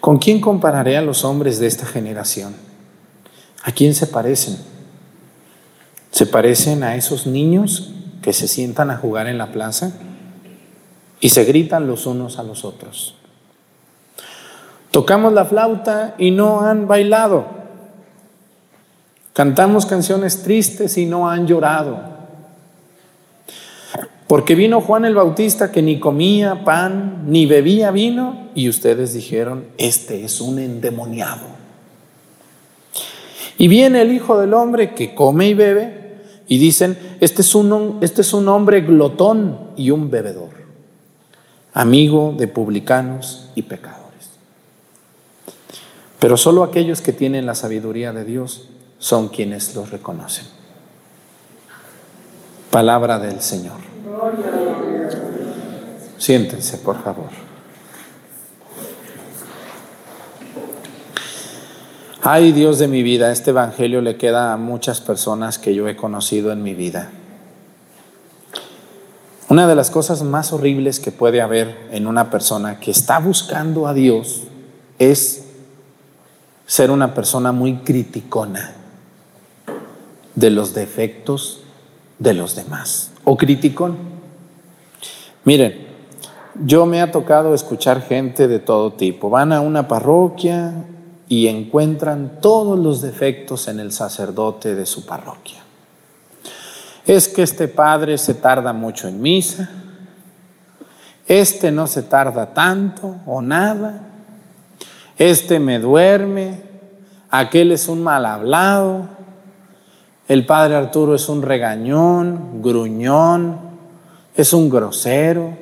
¿con 0.00 0.16
quién 0.16 0.40
compararé 0.40 0.96
a 0.96 1.02
los 1.02 1.22
hombres 1.22 1.58
de 1.58 1.66
esta 1.66 1.84
generación? 1.84 2.54
¿A 3.62 3.72
quién 3.72 3.94
se 3.94 4.06
parecen? 4.06 4.56
¿Se 6.12 6.24
parecen 6.24 6.82
a 6.82 6.96
esos 6.96 7.26
niños 7.26 7.92
que 8.22 8.32
se 8.32 8.48
sientan 8.48 8.90
a 8.90 8.96
jugar 8.96 9.26
en 9.26 9.36
la 9.36 9.52
plaza 9.52 9.92
y 11.20 11.28
se 11.28 11.44
gritan 11.44 11.86
los 11.86 12.06
unos 12.06 12.38
a 12.38 12.42
los 12.42 12.64
otros? 12.64 13.16
Tocamos 14.90 15.34
la 15.34 15.44
flauta 15.44 16.14
y 16.16 16.30
no 16.30 16.62
han 16.62 16.88
bailado. 16.88 17.48
Cantamos 19.34 19.84
canciones 19.84 20.42
tristes 20.42 20.96
y 20.96 21.04
no 21.04 21.28
han 21.28 21.46
llorado. 21.46 22.13
Porque 24.26 24.54
vino 24.54 24.80
Juan 24.80 25.04
el 25.04 25.14
Bautista 25.14 25.70
que 25.70 25.82
ni 25.82 26.00
comía 26.00 26.64
pan 26.64 27.24
ni 27.26 27.46
bebía 27.46 27.90
vino 27.90 28.48
y 28.54 28.68
ustedes 28.68 29.12
dijeron, 29.12 29.66
este 29.76 30.24
es 30.24 30.40
un 30.40 30.58
endemoniado. 30.58 31.54
Y 33.58 33.68
viene 33.68 34.02
el 34.02 34.12
Hijo 34.12 34.40
del 34.40 34.54
Hombre 34.54 34.94
que 34.94 35.14
come 35.14 35.48
y 35.48 35.54
bebe 35.54 36.16
y 36.48 36.58
dicen, 36.58 36.98
este 37.20 37.42
es 37.42 37.54
un, 37.54 37.98
este 38.00 38.22
es 38.22 38.32
un 38.32 38.48
hombre 38.48 38.80
glotón 38.80 39.70
y 39.76 39.90
un 39.90 40.10
bebedor, 40.10 40.50
amigo 41.72 42.34
de 42.36 42.48
publicanos 42.48 43.50
y 43.54 43.62
pecadores. 43.62 44.04
Pero 46.18 46.36
solo 46.36 46.64
aquellos 46.64 47.00
que 47.02 47.12
tienen 47.12 47.46
la 47.46 47.54
sabiduría 47.54 48.12
de 48.12 48.24
Dios 48.24 48.68
son 48.98 49.28
quienes 49.28 49.74
los 49.74 49.90
reconocen. 49.90 50.46
Palabra 52.70 53.18
del 53.18 53.40
Señor. 53.40 53.93
Siéntense, 56.18 56.78
por 56.78 57.02
favor. 57.02 57.28
Ay 62.22 62.52
Dios 62.52 62.78
de 62.78 62.88
mi 62.88 63.02
vida, 63.02 63.30
este 63.30 63.50
Evangelio 63.50 64.00
le 64.00 64.16
queda 64.16 64.54
a 64.54 64.56
muchas 64.56 65.00
personas 65.00 65.58
que 65.58 65.74
yo 65.74 65.88
he 65.88 65.96
conocido 65.96 66.52
en 66.52 66.62
mi 66.62 66.74
vida. 66.74 67.10
Una 69.50 69.68
de 69.68 69.74
las 69.74 69.90
cosas 69.90 70.22
más 70.22 70.52
horribles 70.52 71.00
que 71.00 71.12
puede 71.12 71.42
haber 71.42 71.88
en 71.90 72.06
una 72.06 72.30
persona 72.30 72.80
que 72.80 72.90
está 72.90 73.18
buscando 73.18 73.86
a 73.86 73.92
Dios 73.92 74.44
es 74.98 75.44
ser 76.66 76.90
una 76.90 77.12
persona 77.12 77.52
muy 77.52 77.76
criticona 77.76 78.72
de 80.34 80.50
los 80.50 80.72
defectos 80.72 81.60
de 82.18 82.32
los 82.32 82.56
demás 82.56 83.13
o 83.24 83.36
criticón. 83.36 83.96
Miren, 85.44 85.86
yo 86.64 86.86
me 86.86 87.00
ha 87.00 87.10
tocado 87.10 87.54
escuchar 87.54 88.02
gente 88.02 88.46
de 88.46 88.58
todo 88.58 88.92
tipo. 88.92 89.30
Van 89.30 89.52
a 89.52 89.60
una 89.60 89.88
parroquia 89.88 90.72
y 91.28 91.48
encuentran 91.48 92.38
todos 92.40 92.78
los 92.78 93.02
defectos 93.02 93.68
en 93.68 93.80
el 93.80 93.92
sacerdote 93.92 94.74
de 94.74 94.86
su 94.86 95.04
parroquia. 95.04 95.60
Es 97.06 97.28
que 97.28 97.42
este 97.42 97.68
padre 97.68 98.18
se 98.18 98.34
tarda 98.34 98.72
mucho 98.72 99.08
en 99.08 99.20
misa, 99.20 99.68
este 101.26 101.70
no 101.70 101.86
se 101.86 102.02
tarda 102.02 102.54
tanto 102.54 103.16
o 103.26 103.42
nada, 103.42 104.08
este 105.18 105.58
me 105.58 105.78
duerme, 105.78 106.62
aquel 107.30 107.72
es 107.72 107.88
un 107.88 108.02
mal 108.02 108.24
hablado, 108.24 109.08
el 110.28 110.46
padre 110.46 110.76
Arturo 110.76 111.14
es 111.14 111.28
un 111.28 111.42
regañón, 111.42 112.62
gruñón, 112.62 113.58
es 114.36 114.52
un 114.52 114.70
grosero. 114.70 115.56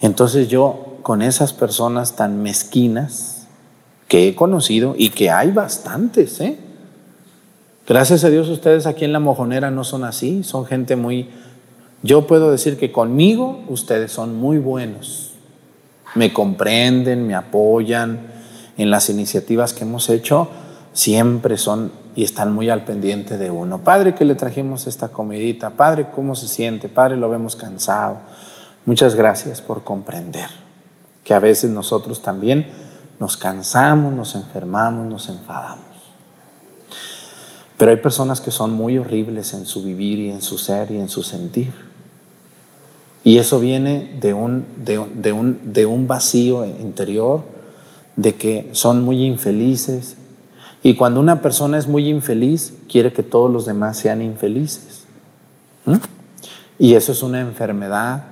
Entonces 0.00 0.48
yo 0.48 0.98
con 1.02 1.22
esas 1.22 1.52
personas 1.52 2.16
tan 2.16 2.42
mezquinas 2.42 3.46
que 4.08 4.28
he 4.28 4.34
conocido 4.34 4.94
y 4.96 5.10
que 5.10 5.30
hay 5.30 5.50
bastantes, 5.50 6.40
¿eh? 6.40 6.58
Gracias 7.86 8.24
a 8.24 8.30
Dios 8.30 8.48
ustedes 8.48 8.86
aquí 8.86 9.04
en 9.04 9.12
la 9.12 9.20
mojonera 9.20 9.70
no 9.70 9.84
son 9.84 10.04
así, 10.04 10.42
son 10.42 10.64
gente 10.64 10.96
muy... 10.96 11.28
Yo 12.02 12.26
puedo 12.26 12.50
decir 12.50 12.78
que 12.78 12.90
conmigo 12.90 13.62
ustedes 13.68 14.10
son 14.10 14.36
muy 14.36 14.58
buenos. 14.58 15.32
Me 16.14 16.32
comprenden, 16.32 17.26
me 17.26 17.34
apoyan 17.34 18.20
en 18.78 18.90
las 18.90 19.10
iniciativas 19.10 19.74
que 19.74 19.84
hemos 19.84 20.08
hecho, 20.08 20.48
siempre 20.94 21.58
son 21.58 21.92
y 22.14 22.24
están 22.24 22.52
muy 22.52 22.70
al 22.70 22.84
pendiente 22.84 23.38
de 23.38 23.50
uno. 23.50 23.78
Padre, 23.78 24.14
que 24.14 24.24
le 24.24 24.34
trajimos 24.34 24.86
esta 24.86 25.08
comidita. 25.08 25.70
Padre, 25.70 26.08
¿cómo 26.14 26.34
se 26.34 26.48
siente? 26.48 26.88
Padre, 26.88 27.16
lo 27.16 27.28
vemos 27.28 27.56
cansado. 27.56 28.18
Muchas 28.86 29.14
gracias 29.14 29.60
por 29.60 29.82
comprender 29.82 30.48
que 31.24 31.34
a 31.34 31.38
veces 31.38 31.70
nosotros 31.70 32.22
también 32.22 32.66
nos 33.18 33.36
cansamos, 33.36 34.12
nos 34.12 34.34
enfermamos, 34.34 35.06
nos 35.06 35.28
enfadamos. 35.28 35.84
Pero 37.76 37.90
hay 37.90 37.96
personas 37.96 38.40
que 38.40 38.50
son 38.50 38.72
muy 38.72 38.98
horribles 38.98 39.52
en 39.54 39.66
su 39.66 39.82
vivir 39.82 40.18
y 40.18 40.30
en 40.30 40.42
su 40.42 40.58
ser 40.58 40.90
y 40.90 40.98
en 40.98 41.08
su 41.08 41.22
sentir. 41.22 41.72
Y 43.24 43.38
eso 43.38 43.58
viene 43.58 44.16
de 44.20 44.34
un, 44.34 44.66
de, 44.76 44.98
un, 45.32 45.72
de 45.72 45.86
un 45.86 46.06
vacío 46.06 46.66
interior, 46.66 47.42
de 48.16 48.34
que 48.34 48.68
son 48.72 49.02
muy 49.02 49.24
infelices. 49.24 50.16
Y 50.84 50.96
cuando 50.96 51.18
una 51.18 51.40
persona 51.40 51.78
es 51.78 51.88
muy 51.88 52.10
infeliz, 52.10 52.74
quiere 52.90 53.10
que 53.10 53.22
todos 53.22 53.50
los 53.50 53.64
demás 53.64 53.96
sean 53.96 54.20
infelices. 54.20 55.04
Y 56.78 56.94
eso 56.94 57.12
es 57.12 57.22
una 57.22 57.40
enfermedad 57.40 58.24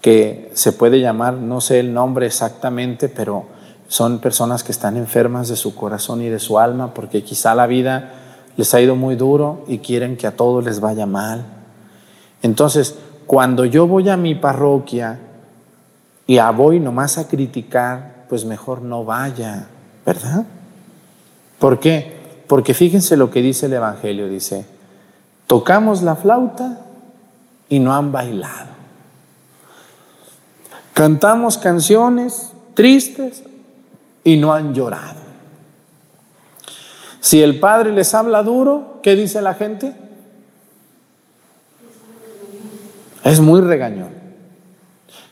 que 0.00 0.48
se 0.54 0.70
puede 0.70 1.00
llamar, 1.00 1.34
no 1.34 1.60
sé 1.60 1.80
el 1.80 1.92
nombre 1.92 2.26
exactamente, 2.26 3.08
pero 3.08 3.46
son 3.88 4.20
personas 4.20 4.62
que 4.62 4.70
están 4.70 4.96
enfermas 4.96 5.48
de 5.48 5.56
su 5.56 5.74
corazón 5.74 6.22
y 6.22 6.28
de 6.28 6.38
su 6.38 6.60
alma 6.60 6.94
porque 6.94 7.24
quizá 7.24 7.52
la 7.56 7.66
vida 7.66 8.12
les 8.56 8.72
ha 8.72 8.80
ido 8.80 8.94
muy 8.94 9.16
duro 9.16 9.64
y 9.66 9.78
quieren 9.78 10.16
que 10.16 10.28
a 10.28 10.36
todos 10.36 10.64
les 10.64 10.78
vaya 10.78 11.04
mal. 11.04 11.46
Entonces, 12.42 12.94
cuando 13.26 13.64
yo 13.64 13.88
voy 13.88 14.08
a 14.08 14.16
mi 14.16 14.36
parroquia 14.36 15.18
y 16.28 16.38
a 16.38 16.48
voy 16.52 16.78
nomás 16.78 17.18
a 17.18 17.26
criticar, 17.26 18.26
pues 18.28 18.44
mejor 18.44 18.82
no 18.82 19.04
vaya, 19.04 19.66
¿verdad? 20.04 20.46
¿Por 21.58 21.80
qué? 21.80 22.16
Porque 22.46 22.74
fíjense 22.74 23.16
lo 23.16 23.30
que 23.30 23.42
dice 23.42 23.66
el 23.66 23.72
Evangelio, 23.72 24.28
dice, 24.28 24.66
tocamos 25.46 26.02
la 26.02 26.16
flauta 26.16 26.80
y 27.68 27.78
no 27.78 27.94
han 27.94 28.12
bailado. 28.12 28.76
Cantamos 30.94 31.58
canciones 31.58 32.52
tristes 32.74 33.42
y 34.24 34.36
no 34.36 34.52
han 34.52 34.74
llorado. 34.74 35.20
Si 37.20 37.42
el 37.42 37.58
padre 37.58 37.92
les 37.92 38.14
habla 38.14 38.42
duro, 38.42 39.00
¿qué 39.02 39.16
dice 39.16 39.42
la 39.42 39.54
gente? 39.54 39.94
Es 43.24 43.40
muy 43.40 43.60
regañón. 43.60 44.10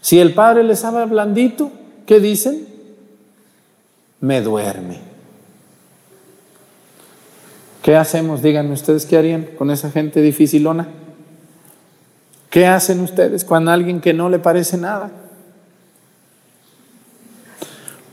Si 0.00 0.18
el 0.18 0.34
padre 0.34 0.64
les 0.64 0.84
habla 0.84 1.06
blandito, 1.06 1.70
¿qué 2.06 2.18
dicen? 2.18 2.66
Me 4.20 4.40
duerme. 4.40 5.13
¿Qué 7.84 7.96
hacemos? 7.96 8.40
Díganme 8.40 8.72
ustedes 8.72 9.04
qué 9.04 9.18
harían 9.18 9.46
con 9.58 9.70
esa 9.70 9.90
gente 9.90 10.22
dificilona. 10.22 10.88
¿Qué 12.48 12.66
hacen 12.66 13.00
ustedes 13.00 13.44
con 13.44 13.68
alguien 13.68 14.00
que 14.00 14.14
no 14.14 14.30
le 14.30 14.38
parece 14.38 14.78
nada? 14.78 15.10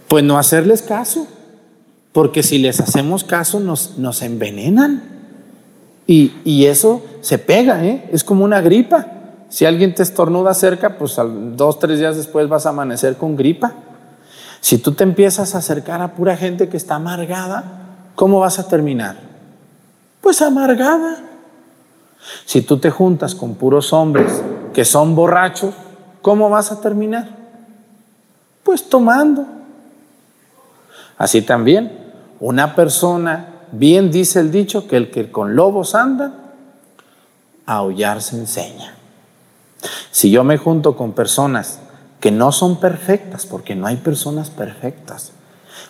Pues 0.09 0.25
no 0.25 0.37
hacerles 0.37 0.81
caso. 0.81 1.25
Porque 2.11 2.43
si 2.43 2.57
les 2.57 2.81
hacemos 2.81 3.23
caso 3.23 3.61
nos, 3.61 3.97
nos 3.97 4.21
envenenan. 4.23 5.03
Y, 6.05 6.33
y, 6.43 6.65
eso 6.65 7.01
se 7.21 7.37
pega, 7.37 7.85
¿eh? 7.85 8.09
es 8.11 8.25
como 8.25 8.43
una 8.43 8.59
gripa. 8.59 9.07
Si 9.47 9.63
alguien 9.63 9.95
te 9.95 10.03
estornuda 10.03 10.53
cerca, 10.53 10.97
pues 10.97 11.15
dos, 11.55 11.79
tres 11.79 11.97
días 11.97 12.17
después 12.17 12.49
vas 12.49 12.65
a 12.65 12.71
amanecer 12.71 13.15
con 13.15 13.37
gripa. 13.37 13.71
Si 14.59 14.79
tú 14.79 14.91
te 14.91 15.05
empiezas 15.05 15.55
a 15.55 15.59
acercar 15.59 16.01
a 16.01 16.13
pura 16.13 16.35
gente 16.35 16.67
que 16.67 16.75
está 16.75 16.95
amargada, 16.95 18.09
¿cómo 18.15 18.41
vas 18.41 18.59
a 18.59 18.67
terminar? 18.67 19.30
Pues 20.21 20.41
amargada. 20.41 21.17
Si 22.45 22.61
tú 22.61 22.77
te 22.77 22.91
juntas 22.91 23.35
con 23.35 23.55
puros 23.55 23.91
hombres 23.93 24.41
que 24.73 24.85
son 24.85 25.15
borrachos, 25.15 25.73
¿cómo 26.21 26.49
vas 26.49 26.71
a 26.71 26.79
terminar? 26.79 27.29
Pues 28.63 28.87
tomando. 28.87 29.45
Así 31.17 31.41
también, 31.41 31.91
una 32.39 32.75
persona, 32.75 33.47
bien 33.71 34.11
dice 34.11 34.39
el 34.39 34.51
dicho, 34.51 34.87
que 34.87 34.97
el 34.97 35.11
que 35.11 35.31
con 35.31 35.55
lobos 35.55 35.95
anda, 35.95 36.33
aullar 37.65 38.21
se 38.21 38.37
enseña. 38.37 38.95
Si 40.11 40.29
yo 40.29 40.43
me 40.43 40.57
junto 40.57 40.95
con 40.95 41.13
personas 41.13 41.79
que 42.19 42.31
no 42.31 42.51
son 42.51 42.79
perfectas, 42.79 43.45
porque 43.45 43.75
no 43.75 43.87
hay 43.87 43.97
personas 43.97 44.49
perfectas, 44.51 45.31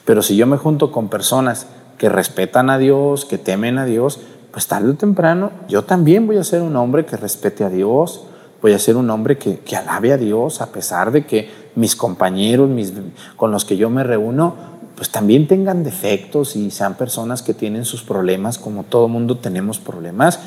pero 0.05 0.21
si 0.21 0.35
yo 0.37 0.47
me 0.47 0.57
junto 0.57 0.91
con 0.91 1.09
personas 1.09 1.67
que 2.01 2.09
respetan 2.09 2.71
a 2.71 2.79
Dios, 2.79 3.25
que 3.25 3.37
temen 3.37 3.77
a 3.77 3.85
Dios, 3.85 4.19
pues 4.49 4.65
tarde 4.65 4.89
o 4.89 4.95
temprano 4.95 5.51
yo 5.69 5.83
también 5.83 6.25
voy 6.25 6.37
a 6.37 6.43
ser 6.43 6.63
un 6.63 6.75
hombre 6.75 7.05
que 7.05 7.15
respete 7.15 7.63
a 7.63 7.69
Dios, 7.69 8.23
voy 8.59 8.73
a 8.73 8.79
ser 8.79 8.97
un 8.97 9.07
hombre 9.11 9.37
que, 9.37 9.59
que 9.59 9.75
alabe 9.75 10.11
a 10.11 10.17
Dios, 10.17 10.61
a 10.61 10.71
pesar 10.71 11.11
de 11.11 11.27
que 11.27 11.51
mis 11.75 11.95
compañeros 11.95 12.67
mis, 12.69 12.91
con 13.35 13.51
los 13.51 13.65
que 13.65 13.77
yo 13.77 13.91
me 13.91 14.03
reúno 14.03 14.55
pues 14.95 15.11
también 15.11 15.47
tengan 15.47 15.83
defectos 15.83 16.55
y 16.55 16.71
sean 16.71 16.95
personas 16.95 17.43
que 17.43 17.53
tienen 17.53 17.85
sus 17.85 18.01
problemas, 18.01 18.57
como 18.57 18.81
todo 18.81 19.07
mundo 19.07 19.37
tenemos 19.37 19.77
problemas, 19.77 20.39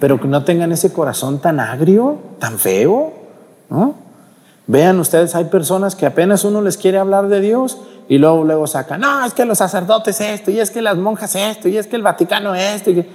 pero 0.00 0.18
que 0.18 0.28
no 0.28 0.44
tengan 0.44 0.72
ese 0.72 0.94
corazón 0.94 1.40
tan 1.40 1.60
agrio, 1.60 2.20
tan 2.38 2.58
feo, 2.58 3.12
¿no? 3.68 3.96
Vean 4.66 4.98
ustedes, 4.98 5.34
hay 5.34 5.44
personas 5.44 5.94
que 5.94 6.06
apenas 6.06 6.44
uno 6.44 6.62
les 6.62 6.78
quiere 6.78 6.96
hablar 6.96 7.28
de 7.28 7.42
Dios 7.42 7.78
y 8.12 8.18
luego, 8.18 8.44
luego 8.44 8.66
sacan, 8.66 9.00
no, 9.00 9.24
es 9.24 9.32
que 9.32 9.46
los 9.46 9.56
sacerdotes 9.56 10.20
esto, 10.20 10.50
y 10.50 10.60
es 10.60 10.70
que 10.70 10.82
las 10.82 10.98
monjas 10.98 11.34
esto, 11.34 11.66
y 11.66 11.78
es 11.78 11.86
que 11.86 11.96
el 11.96 12.02
Vaticano 12.02 12.54
esto. 12.54 12.90
Y 12.90 13.06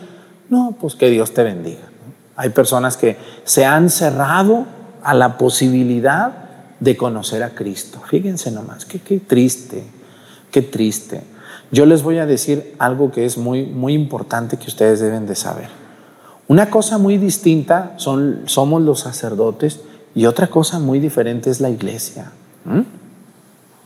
No, 0.49 0.75
pues 0.81 0.95
que 0.95 1.11
Dios 1.11 1.35
te 1.35 1.43
bendiga. 1.43 1.83
Hay 2.35 2.49
personas 2.49 2.97
que 2.97 3.15
se 3.43 3.63
han 3.63 3.91
cerrado 3.91 4.65
a 5.03 5.13
la 5.13 5.37
posibilidad 5.37 6.31
de 6.79 6.97
conocer 6.97 7.43
a 7.43 7.51
Cristo. 7.51 8.01
Fíjense 8.07 8.49
nomás, 8.49 8.85
qué, 8.85 8.97
qué 8.97 9.19
triste. 9.19 9.83
Qué 10.49 10.63
triste. 10.63 11.21
Yo 11.69 11.85
les 11.85 12.01
voy 12.01 12.17
a 12.17 12.25
decir 12.25 12.73
algo 12.79 13.11
que 13.11 13.25
es 13.25 13.37
muy, 13.37 13.67
muy 13.67 13.93
importante 13.93 14.57
que 14.57 14.65
ustedes 14.65 14.99
deben 14.99 15.27
de 15.27 15.35
saber. 15.35 15.69
Una 16.47 16.71
cosa 16.71 16.97
muy 16.97 17.19
distinta 17.19 17.93
son, 17.97 18.41
somos 18.47 18.81
los 18.81 19.01
sacerdotes 19.01 19.79
y 20.15 20.25
otra 20.25 20.47
cosa 20.47 20.79
muy 20.79 20.99
diferente 20.99 21.51
es 21.51 21.61
la 21.61 21.69
iglesia. 21.69 22.31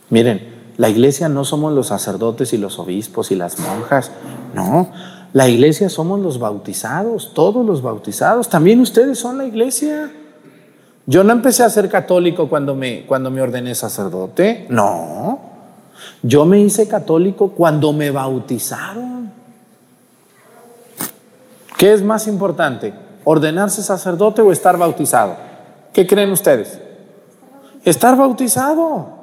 Miren, 0.10 0.61
la 0.78 0.90
iglesia 0.90 1.30
no 1.30 1.46
somos 1.46 1.74
los 1.74 1.88
sacerdotes 1.88 2.54
y 2.54 2.58
los 2.58 2.80
obispos 2.80 3.32
y 3.32 3.36
las 3.36 3.60
monjas, 3.60 4.12
no. 4.54 4.90
La 5.34 5.48
iglesia 5.48 5.90
somos 5.90 6.20
los 6.20 6.40
bautizados, 6.40 7.34
todos 7.34 7.66
los 7.66 7.82
bautizados. 7.82 8.50
También 8.50 8.82
ustedes 8.82 9.18
son 9.18 9.38
la 9.38 9.46
iglesia. 9.46 10.12
Yo 11.06 11.24
no 11.24 11.32
empecé 11.32 11.64
a 11.64 11.70
ser 11.70 11.90
católico 11.90 12.50
cuando 12.50 12.76
me, 12.76 13.06
cuando 13.06 13.32
me 13.32 13.42
ordené 13.42 13.74
sacerdote, 13.74 14.66
no. 14.70 15.40
Yo 16.22 16.46
me 16.46 16.60
hice 16.60 16.88
católico 16.88 17.52
cuando 17.52 17.94
me 17.94 18.12
bautizaron. 18.12 19.32
¿Qué 21.78 21.94
es 21.94 22.04
más 22.04 22.28
importante? 22.28 22.94
¿Ordenarse 23.24 23.82
sacerdote 23.82 24.42
o 24.42 24.52
estar 24.52 24.78
bautizado? 24.78 25.36
¿Qué 25.94 26.06
creen 26.06 26.32
ustedes? 26.32 26.80
Estar 27.84 28.16
bautizado. 28.16 29.21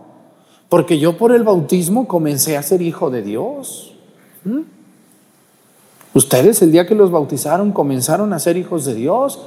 Porque 0.68 0.98
yo 0.98 1.16
por 1.16 1.32
el 1.32 1.44
bautismo 1.44 2.06
comencé 2.06 2.56
a 2.56 2.62
ser 2.62 2.82
hijo 2.82 3.10
de 3.10 3.22
Dios. 3.22 3.94
¿Mm? 4.44 4.60
Ustedes 6.14 6.60
el 6.62 6.72
día 6.72 6.86
que 6.86 6.94
los 6.94 7.10
bautizaron 7.10 7.72
comenzaron 7.72 8.32
a 8.32 8.38
ser 8.38 8.56
hijos 8.56 8.84
de 8.84 8.94
Dios 8.94 9.40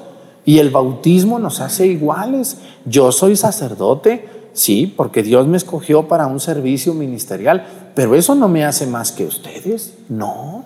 y 0.46 0.60
el 0.60 0.70
bautismo 0.70 1.38
nos 1.40 1.60
hace 1.60 1.88
iguales. 1.88 2.58
Yo 2.86 3.12
soy 3.12 3.36
sacerdote, 3.36 4.28
sí, 4.54 4.92
porque 4.96 5.22
Dios 5.22 5.48
me 5.48 5.58
escogió 5.58 6.08
para 6.08 6.28
un 6.28 6.40
servicio 6.40 6.94
ministerial, 6.94 7.92
pero 7.94 8.16
eso 8.16 8.36
no 8.36 8.48
me 8.48 8.66
hace 8.66 8.88
más 8.88 9.12
que 9.12 9.26
ustedes, 9.26 9.96
no. 10.10 10.66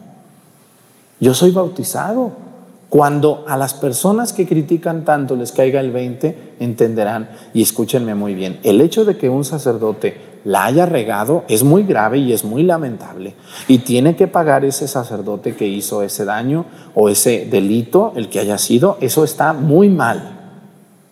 Yo 1.20 1.34
soy 1.34 1.52
bautizado 1.52 2.45
Cuando 2.90 3.44
a 3.48 3.58
las 3.58 3.74
personas 3.74 4.32
que 4.32 4.48
critican 4.48 5.04
tanto 5.04 5.36
les 5.36 5.52
caiga 5.52 5.80
el 5.80 5.92
20, 5.92 6.56
entenderán, 6.60 7.30
y 7.54 7.62
escúchenme 7.62 8.16
muy 8.16 8.36
bien, 8.36 8.60
el 8.64 8.80
hecho 8.82 9.06
de 9.06 9.18
que 9.18 9.30
un 9.30 9.44
sacerdote 9.44 10.36
la 10.46 10.66
haya 10.66 10.86
regado 10.86 11.44
es 11.48 11.64
muy 11.64 11.84
grave 11.84 12.20
y 12.20 12.32
es 12.32 12.46
muy 12.46 12.62
lamentable. 12.62 13.34
Y 13.68 13.80
tiene 13.80 14.16
que 14.16 14.28
pagar 14.28 14.64
ese 14.64 14.88
sacerdote 14.88 15.56
que 15.56 15.68
hizo 15.68 16.04
ese 16.04 16.24
daño 16.24 16.66
o 16.94 17.10
ese 17.10 17.48
delito, 17.50 18.14
el 18.16 18.30
que 18.30 18.40
haya 18.40 18.60
sido, 18.60 18.98
eso 19.02 19.24
está 19.24 19.54
muy 19.54 19.90
mal. 19.90 20.54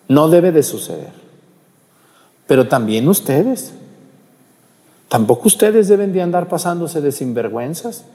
No 0.07 0.29
debe 0.29 0.51
de 0.51 0.61
suceder. 0.61 1.11
Pero 2.45 2.67
también 2.67 3.09
ustedes. 3.09 3.73
Tampoco 5.09 5.47
ustedes 5.47 5.87
deben 5.87 6.13
de 6.13 6.21
andar 6.21 6.47
pasándose 6.47 7.01
de 7.01 7.11
sinvergüenzas. 7.11 8.05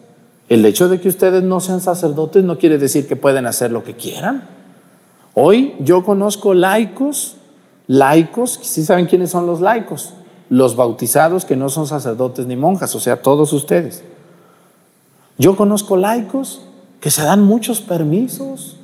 El 0.49 0.65
hecho 0.65 0.89
de 0.89 1.01
que 1.01 1.09
ustedes 1.09 1.43
no 1.43 1.61
sean 1.61 1.81
sacerdotes 1.81 2.43
no 2.43 2.59
quiere 2.59 2.79
decir 2.79 3.07
que 3.07 3.17
pueden 3.17 3.47
hacer 3.47 3.71
lo 3.71 3.85
que 3.85 3.95
quieran. 3.95 4.49
Hoy 5.35 5.75
yo 5.79 6.05
conozco 6.05 6.55
laicos, 6.55 7.37
laicos, 7.87 8.59
¿sí 8.63 8.85
saben 8.85 9.07
quiénes 9.07 9.31
son 9.31 9.47
los 9.47 9.61
laicos? 9.61 10.15
Los 10.49 10.75
bautizados 10.75 11.45
que 11.45 11.57
no 11.57 11.69
son 11.69 11.87
sacerdotes 11.87 12.47
ni 12.47 12.57
monjas, 12.57 12.95
o 12.95 13.01
sea, 13.01 13.21
todos 13.21 13.53
ustedes. 13.53 14.03
Yo 15.37 15.55
conozco 15.55 15.97
laicos 15.97 16.63
que 17.01 17.11
se 17.11 17.23
dan 17.23 17.43
muchos 17.43 17.81
permisos, 17.81 18.77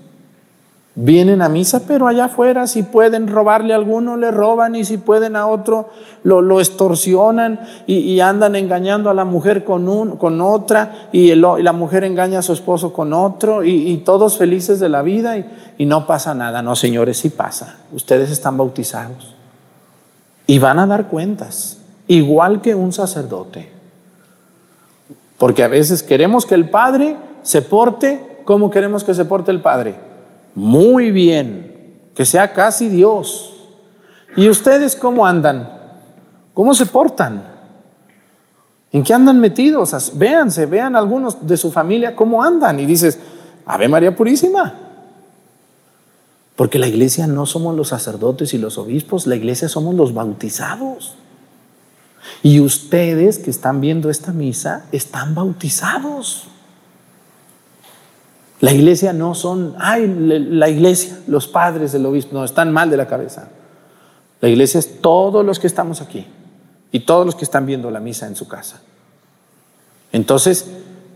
Vienen 0.96 1.42
a 1.42 1.48
misa, 1.48 1.82
pero 1.88 2.06
allá 2.06 2.26
afuera, 2.26 2.68
si 2.68 2.84
pueden 2.84 3.26
robarle 3.26 3.72
a 3.72 3.76
alguno, 3.76 4.16
le 4.16 4.30
roban, 4.30 4.76
y 4.76 4.84
si 4.84 4.96
pueden 4.96 5.34
a 5.34 5.48
otro, 5.48 5.90
lo, 6.22 6.40
lo 6.40 6.60
extorsionan 6.60 7.58
y, 7.88 8.20
andan 8.20 8.54
engañando 8.54 9.10
a 9.10 9.14
la 9.14 9.24
mujer 9.24 9.64
con, 9.64 9.88
un, 9.88 10.16
con 10.16 10.40
otra, 10.40 11.08
y, 11.10 11.34
la 11.34 11.72
mujer 11.72 12.04
engaña 12.04 12.38
a 12.38 12.42
su 12.42 12.52
esposo 12.52 12.92
con 12.92 13.12
otro, 13.12 13.64
y, 13.64 13.96
todos 14.04 14.38
felices 14.38 14.78
de 14.78 14.88
la 14.88 15.02
vida, 15.02 15.36
y, 15.36 15.84
no 15.84 16.06
pasa 16.06 16.32
nada. 16.32 16.62
No, 16.62 16.76
señores, 16.76 17.18
sí 17.18 17.28
pasa. 17.30 17.78
Ustedes 17.92 18.30
están 18.30 18.56
bautizados 18.56 19.34
y 20.46 20.60
van 20.60 20.78
a 20.78 20.86
dar 20.86 21.08
cuentas, 21.08 21.78
igual 22.06 22.60
que 22.60 22.76
un 22.76 22.92
sacerdote. 22.92 23.68
Porque 25.38 25.64
a 25.64 25.68
veces 25.68 26.04
queremos 26.04 26.46
que 26.46 26.54
el 26.54 26.70
Padre 26.70 27.16
se 27.42 27.62
porte 27.62 28.42
como 28.44 28.70
queremos 28.70 29.02
que 29.02 29.14
se 29.14 29.24
porte 29.24 29.50
el 29.50 29.60
Padre 29.60 30.13
muy 30.54 31.10
bien, 31.10 32.10
que 32.14 32.24
sea 32.24 32.52
casi 32.52 32.88
Dios. 32.88 33.54
¿Y 34.36 34.48
ustedes 34.48 34.96
cómo 34.96 35.26
andan? 35.26 35.68
¿Cómo 36.52 36.74
se 36.74 36.86
portan? 36.86 37.54
¿En 38.92 39.02
qué 39.02 39.12
andan 39.12 39.40
metidos? 39.40 40.12
Véanse, 40.16 40.66
vean 40.66 40.94
algunos 40.94 41.44
de 41.46 41.56
su 41.56 41.72
familia 41.72 42.14
cómo 42.14 42.42
andan. 42.42 42.78
Y 42.78 42.86
dices, 42.86 43.18
Ave 43.66 43.88
María 43.88 44.14
Purísima. 44.14 44.74
Porque 46.54 46.78
la 46.78 46.86
iglesia 46.86 47.26
no 47.26 47.46
somos 47.46 47.74
los 47.74 47.88
sacerdotes 47.88 48.54
y 48.54 48.58
los 48.58 48.78
obispos, 48.78 49.26
la 49.26 49.34
iglesia 49.34 49.68
somos 49.68 49.96
los 49.96 50.14
bautizados. 50.14 51.16
Y 52.42 52.60
ustedes 52.60 53.38
que 53.38 53.50
están 53.50 53.80
viendo 53.80 54.10
esta 54.10 54.32
misa 54.32 54.86
están 54.92 55.34
bautizados. 55.34 56.48
La 58.60 58.72
iglesia 58.72 59.12
no 59.12 59.34
son, 59.34 59.74
ay, 59.78 60.06
la 60.08 60.68
iglesia, 60.68 61.18
los 61.26 61.48
padres 61.48 61.92
del 61.92 62.06
obispo, 62.06 62.34
no, 62.34 62.44
están 62.44 62.72
mal 62.72 62.88
de 62.90 62.96
la 62.96 63.06
cabeza. 63.06 63.48
La 64.40 64.48
iglesia 64.48 64.78
es 64.78 65.00
todos 65.00 65.44
los 65.44 65.58
que 65.58 65.66
estamos 65.66 66.00
aquí 66.00 66.26
y 66.92 67.00
todos 67.00 67.26
los 67.26 67.34
que 67.34 67.44
están 67.44 67.66
viendo 67.66 67.90
la 67.90 68.00
misa 68.00 68.26
en 68.26 68.36
su 68.36 68.46
casa. 68.46 68.80
Entonces, 70.12 70.66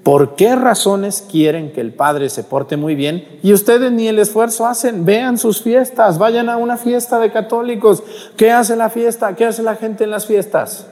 ¿por 0.02 0.34
qué 0.34 0.56
razones 0.56 1.24
quieren 1.30 1.72
que 1.72 1.80
el 1.80 1.94
padre 1.94 2.30
se 2.30 2.42
porte 2.42 2.76
muy 2.76 2.94
bien 2.94 3.38
y 3.42 3.52
ustedes 3.52 3.92
ni 3.92 4.08
el 4.08 4.18
esfuerzo 4.18 4.66
hacen? 4.66 5.04
Vean 5.04 5.38
sus 5.38 5.62
fiestas, 5.62 6.18
vayan 6.18 6.48
a 6.48 6.56
una 6.56 6.76
fiesta 6.76 7.18
de 7.18 7.30
católicos. 7.30 8.02
¿Qué 8.36 8.50
hace 8.50 8.74
la 8.74 8.90
fiesta? 8.90 9.36
¿Qué 9.36 9.44
hace 9.44 9.62
la 9.62 9.76
gente 9.76 10.04
en 10.04 10.10
las 10.10 10.26
fiestas? 10.26 10.86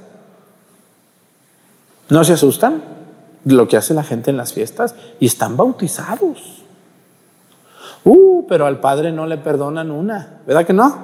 ¿No 2.08 2.22
se 2.22 2.34
asustan? 2.34 2.82
Lo 3.54 3.68
que 3.68 3.76
hace 3.76 3.94
la 3.94 4.02
gente 4.02 4.30
en 4.30 4.36
las 4.36 4.52
fiestas 4.52 4.94
y 5.20 5.26
están 5.26 5.56
bautizados. 5.56 6.62
Uh, 8.04 8.44
pero 8.48 8.66
al 8.66 8.80
Padre 8.80 9.12
no 9.12 9.26
le 9.26 9.38
perdonan 9.38 9.90
una, 9.90 10.40
¿verdad 10.46 10.66
que 10.66 10.72
no? 10.72 10.96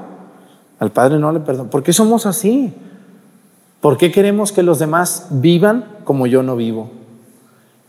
Al 0.78 0.90
Padre 0.90 1.18
no 1.18 1.32
le 1.32 1.40
perdonan. 1.40 1.70
¿Por 1.70 1.82
qué 1.82 1.92
somos 1.92 2.26
así? 2.26 2.74
¿Por 3.80 3.96
qué 3.96 4.10
queremos 4.12 4.52
que 4.52 4.62
los 4.62 4.78
demás 4.78 5.28
vivan 5.30 5.84
como 6.04 6.26
yo 6.26 6.42
no 6.42 6.56
vivo? 6.56 6.90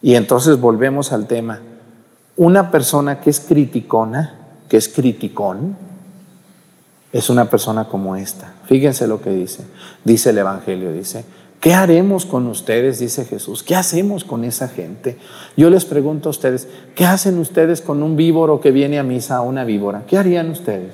Y 0.01 0.15
entonces 0.15 0.59
volvemos 0.59 1.11
al 1.11 1.27
tema. 1.27 1.59
Una 2.35 2.71
persona 2.71 3.19
que 3.21 3.29
es 3.29 3.39
criticona, 3.39 4.35
que 4.69 4.77
es 4.77 4.89
criticón, 4.89 5.75
es 7.11 7.29
una 7.29 7.45
persona 7.45 7.85
como 7.85 8.15
esta. 8.15 8.53
Fíjense 8.65 9.07
lo 9.07 9.21
que 9.21 9.29
dice. 9.29 9.63
Dice 10.03 10.31
el 10.31 10.39
Evangelio, 10.39 10.91
dice, 10.91 11.25
¿Qué 11.63 11.73
haremos 11.73 12.25
con 12.25 12.47
ustedes? 12.47 12.99
Dice 12.99 13.23
Jesús. 13.23 13.63
¿Qué 13.63 13.73
hacemos 13.73 14.25
con 14.25 14.43
esa 14.43 14.67
gente? 14.67 15.15
Yo 15.55 15.69
les 15.69 15.85
pregunto 15.85 16.27
a 16.27 16.31
ustedes, 16.31 16.67
¿qué 16.93 17.05
hacen 17.05 17.39
ustedes 17.39 17.79
con 17.79 18.03
un 18.03 18.17
víboro 18.17 18.59
que 18.59 18.71
viene 18.71 18.99
a 18.99 19.03
misa, 19.03 19.39
una 19.39 19.63
víbora? 19.63 20.03
¿Qué 20.05 20.17
harían 20.17 20.49
ustedes? 20.51 20.91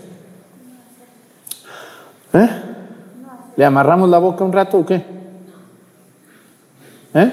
¿Eh? 2.34 2.50
¿Le 3.58 3.66
amarramos 3.66 4.12
la 4.12 4.20
boca 4.20 4.44
un 4.44 4.54
rato 4.54 4.78
o 4.78 4.86
qué? 4.86 5.04
¿Eh? 7.16 7.32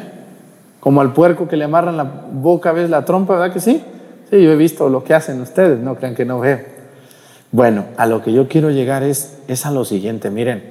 Como 0.80 1.02
al 1.02 1.12
puerco 1.12 1.46
que 1.46 1.58
le 1.58 1.64
amarran 1.64 1.98
la 1.98 2.04
boca, 2.04 2.72
¿ves 2.72 2.88
la 2.88 3.04
trompa, 3.04 3.34
verdad 3.34 3.52
que 3.52 3.60
sí? 3.60 3.82
Sí, 4.30 4.42
yo 4.42 4.50
he 4.50 4.56
visto 4.56 4.88
lo 4.88 5.04
que 5.04 5.12
hacen 5.12 5.42
ustedes, 5.42 5.78
no 5.78 5.96
crean 5.96 6.14
que 6.14 6.24
no 6.24 6.40
veo. 6.40 6.60
Bueno, 7.52 7.84
a 7.98 8.06
lo 8.06 8.22
que 8.22 8.32
yo 8.32 8.48
quiero 8.48 8.70
llegar 8.70 9.02
es, 9.02 9.36
es 9.46 9.66
a 9.66 9.70
lo 9.72 9.84
siguiente, 9.84 10.30
miren, 10.30 10.64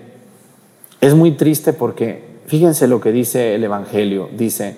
es 1.00 1.14
muy 1.14 1.34
triste 1.34 1.72
porque 1.72 2.34
Fíjense 2.48 2.88
lo 2.88 3.02
que 3.02 3.12
dice 3.12 3.56
el 3.56 3.64
Evangelio. 3.64 4.30
Dice, 4.36 4.78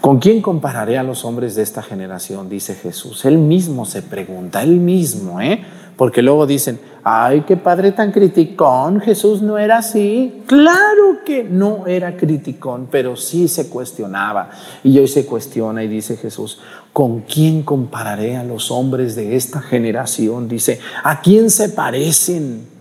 ¿con 0.00 0.18
quién 0.18 0.40
compararé 0.40 0.98
a 0.98 1.02
los 1.02 1.24
hombres 1.24 1.54
de 1.54 1.62
esta 1.62 1.82
generación? 1.82 2.48
Dice 2.48 2.74
Jesús. 2.74 3.24
Él 3.24 3.38
mismo 3.38 3.84
se 3.84 4.02
pregunta, 4.02 4.62
él 4.62 4.78
mismo, 4.78 5.40
¿eh? 5.40 5.62
Porque 5.96 6.22
luego 6.22 6.46
dicen, 6.46 6.80
ay, 7.04 7.42
qué 7.46 7.58
padre 7.58 7.92
tan 7.92 8.12
criticón, 8.12 9.00
Jesús 9.00 9.42
no 9.42 9.58
era 9.58 9.78
así. 9.78 10.42
Claro 10.46 11.18
que 11.24 11.44
no 11.44 11.86
era 11.86 12.16
criticón, 12.16 12.88
pero 12.90 13.14
sí 13.14 13.46
se 13.46 13.68
cuestionaba. 13.68 14.50
Y 14.82 14.98
hoy 14.98 15.06
se 15.06 15.26
cuestiona 15.26 15.84
y 15.84 15.88
dice 15.88 16.16
Jesús, 16.16 16.60
¿con 16.94 17.20
quién 17.20 17.62
compararé 17.62 18.38
a 18.38 18.42
los 18.42 18.70
hombres 18.70 19.14
de 19.16 19.36
esta 19.36 19.60
generación? 19.60 20.48
Dice, 20.48 20.80
¿a 21.04 21.20
quién 21.20 21.50
se 21.50 21.68
parecen? 21.68 22.71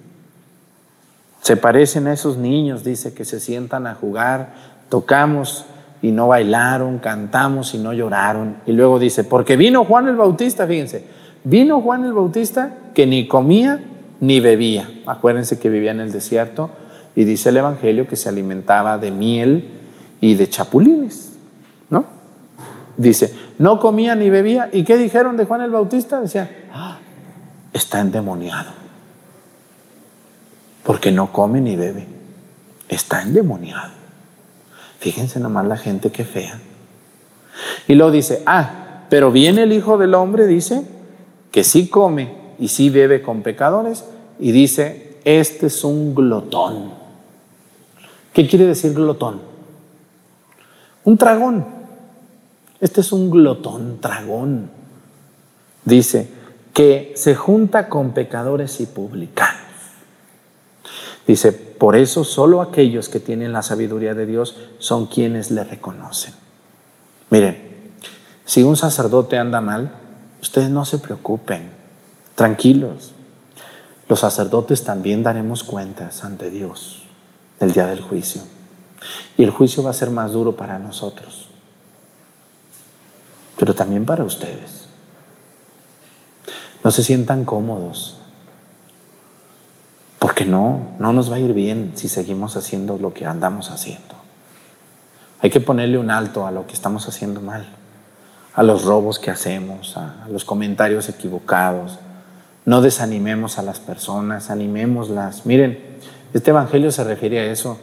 Se 1.41 1.57
parecen 1.57 2.07
a 2.07 2.13
esos 2.13 2.37
niños, 2.37 2.83
dice, 2.83 3.13
que 3.13 3.25
se 3.25 3.39
sientan 3.39 3.87
a 3.87 3.95
jugar, 3.95 4.53
tocamos 4.89 5.65
y 6.01 6.11
no 6.11 6.27
bailaron, 6.27 6.99
cantamos 6.99 7.73
y 7.73 7.79
no 7.79 7.93
lloraron. 7.93 8.57
Y 8.67 8.73
luego 8.73 8.99
dice, 8.99 9.23
porque 9.23 9.57
vino 9.57 9.83
Juan 9.83 10.07
el 10.07 10.15
Bautista, 10.15 10.67
fíjense, 10.67 11.03
vino 11.43 11.81
Juan 11.81 12.05
el 12.05 12.13
Bautista 12.13 12.75
que 12.93 13.07
ni 13.07 13.27
comía 13.27 13.83
ni 14.19 14.39
bebía. 14.39 14.87
Acuérdense 15.07 15.57
que 15.57 15.69
vivía 15.69 15.91
en 15.91 15.99
el 15.99 16.11
desierto 16.11 16.69
y 17.15 17.23
dice 17.23 17.49
el 17.49 17.57
Evangelio 17.57 18.07
que 18.07 18.15
se 18.15 18.29
alimentaba 18.29 18.99
de 18.99 19.09
miel 19.09 19.67
y 20.21 20.35
de 20.35 20.47
chapulines, 20.47 21.33
¿no? 21.89 22.05
Dice, 22.97 23.33
no 23.57 23.79
comía 23.79 24.13
ni 24.13 24.29
bebía. 24.29 24.69
¿Y 24.71 24.83
qué 24.83 24.95
dijeron 24.95 25.37
de 25.37 25.45
Juan 25.45 25.61
el 25.61 25.71
Bautista? 25.71 26.21
Decía, 26.21 26.67
ah, 26.71 26.99
está 27.73 27.99
endemoniado 27.99 28.80
porque 30.83 31.11
no 31.11 31.31
come 31.31 31.61
ni 31.61 31.75
bebe. 31.75 32.05
Está 32.89 33.21
endemoniado. 33.21 33.91
Fíjense 34.99 35.39
nomás 35.39 35.65
la 35.65 35.77
gente 35.77 36.11
que 36.11 36.25
fea. 36.25 36.59
Y 37.87 37.95
luego 37.95 38.11
dice, 38.11 38.43
ah, 38.45 39.05
pero 39.09 39.31
viene 39.31 39.63
el 39.63 39.73
Hijo 39.73 39.97
del 39.97 40.13
Hombre, 40.13 40.47
dice, 40.47 40.83
que 41.51 41.63
sí 41.63 41.87
come 41.87 42.35
y 42.59 42.67
sí 42.67 42.89
bebe 42.89 43.21
con 43.21 43.41
pecadores, 43.41 44.05
y 44.39 44.51
dice, 44.51 45.17
este 45.23 45.67
es 45.67 45.83
un 45.83 46.15
glotón. 46.15 46.93
¿Qué 48.33 48.47
quiere 48.47 48.65
decir 48.65 48.93
glotón? 48.93 49.41
Un 51.03 51.17
tragón. 51.17 51.65
Este 52.79 53.01
es 53.01 53.11
un 53.11 53.29
glotón, 53.29 53.99
tragón. 53.99 54.69
Dice, 55.83 56.29
que 56.73 57.13
se 57.15 57.35
junta 57.35 57.89
con 57.89 58.11
pecadores 58.11 58.79
y 58.79 58.85
publicanos. 58.85 59.70
Dice, 61.31 61.53
por 61.53 61.95
eso 61.95 62.25
solo 62.25 62.61
aquellos 62.61 63.07
que 63.07 63.21
tienen 63.21 63.53
la 63.53 63.61
sabiduría 63.61 64.13
de 64.13 64.25
Dios 64.25 64.53
son 64.79 65.05
quienes 65.05 65.49
le 65.49 65.63
reconocen. 65.63 66.33
Miren, 67.29 67.71
si 68.43 68.63
un 68.63 68.75
sacerdote 68.75 69.37
anda 69.37 69.61
mal, 69.61 69.93
ustedes 70.41 70.69
no 70.69 70.83
se 70.83 70.97
preocupen, 70.97 71.71
tranquilos. 72.35 73.13
Los 74.09 74.19
sacerdotes 74.19 74.83
también 74.83 75.23
daremos 75.23 75.63
cuentas 75.63 76.25
ante 76.25 76.49
Dios 76.49 77.03
el 77.61 77.71
día 77.71 77.85
del 77.85 78.01
juicio. 78.01 78.41
Y 79.37 79.45
el 79.45 79.51
juicio 79.51 79.83
va 79.83 79.91
a 79.91 79.93
ser 79.93 80.09
más 80.09 80.33
duro 80.33 80.57
para 80.57 80.79
nosotros. 80.79 81.47
pero 83.55 83.73
también 83.73 84.05
para 84.05 84.25
ustedes. 84.25 84.87
No 86.83 86.91
se 86.91 87.03
sientan 87.03 87.45
cómodos, 87.45 88.20
porque 90.21 90.45
no, 90.45 90.81
no 90.99 91.13
nos 91.13 91.31
va 91.31 91.37
a 91.37 91.39
ir 91.39 91.51
bien 91.51 91.93
si 91.95 92.07
seguimos 92.07 92.55
haciendo 92.55 92.99
lo 92.99 93.11
que 93.11 93.25
andamos 93.25 93.71
haciendo. 93.71 94.13
Hay 95.39 95.49
que 95.49 95.59
ponerle 95.59 95.97
un 95.97 96.11
alto 96.11 96.45
a 96.45 96.51
lo 96.51 96.67
que 96.67 96.73
estamos 96.73 97.07
haciendo 97.07 97.41
mal, 97.41 97.65
a 98.53 98.61
los 98.61 98.85
robos 98.85 99.17
que 99.17 99.31
hacemos, 99.31 99.97
a, 99.97 100.27
los 100.29 100.45
comentarios 100.45 101.09
equivocados. 101.09 101.97
No 102.65 102.83
desanimemos 102.83 103.57
a 103.57 103.63
las 103.63 103.79
personas, 103.79 104.51
animémoslas. 104.51 105.47
Miren, 105.47 105.79
este 106.35 106.51
Evangelio 106.51 106.91
se 106.91 107.03
refiere 107.03 107.39
a 107.39 107.51
eso. 107.51 107.79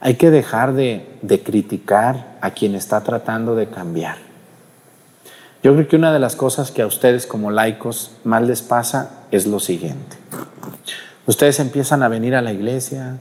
Hay 0.00 0.16
que 0.16 0.32
dejar 0.32 0.72
de, 0.72 1.20
de 1.22 1.40
criticar 1.40 2.36
a 2.40 2.50
quien 2.50 2.74
está 2.74 3.02
tratando 3.02 3.54
de 3.54 3.68
cambiar. 3.68 4.16
Yo 5.62 5.72
creo 5.74 5.86
que 5.86 5.94
una 5.94 6.12
de 6.12 6.18
las 6.18 6.34
cosas 6.34 6.72
que 6.72 6.82
a 6.82 6.88
ustedes 6.88 7.28
como 7.28 7.52
laicos 7.52 8.10
más 8.24 8.42
les 8.42 8.60
pasa 8.60 9.20
es 9.30 9.46
lo 9.46 9.60
siguiente. 9.60 10.16
Ustedes 11.30 11.60
empiezan 11.60 12.02
a 12.02 12.08
venir 12.08 12.34
a 12.34 12.42
la 12.42 12.52
iglesia, 12.52 13.16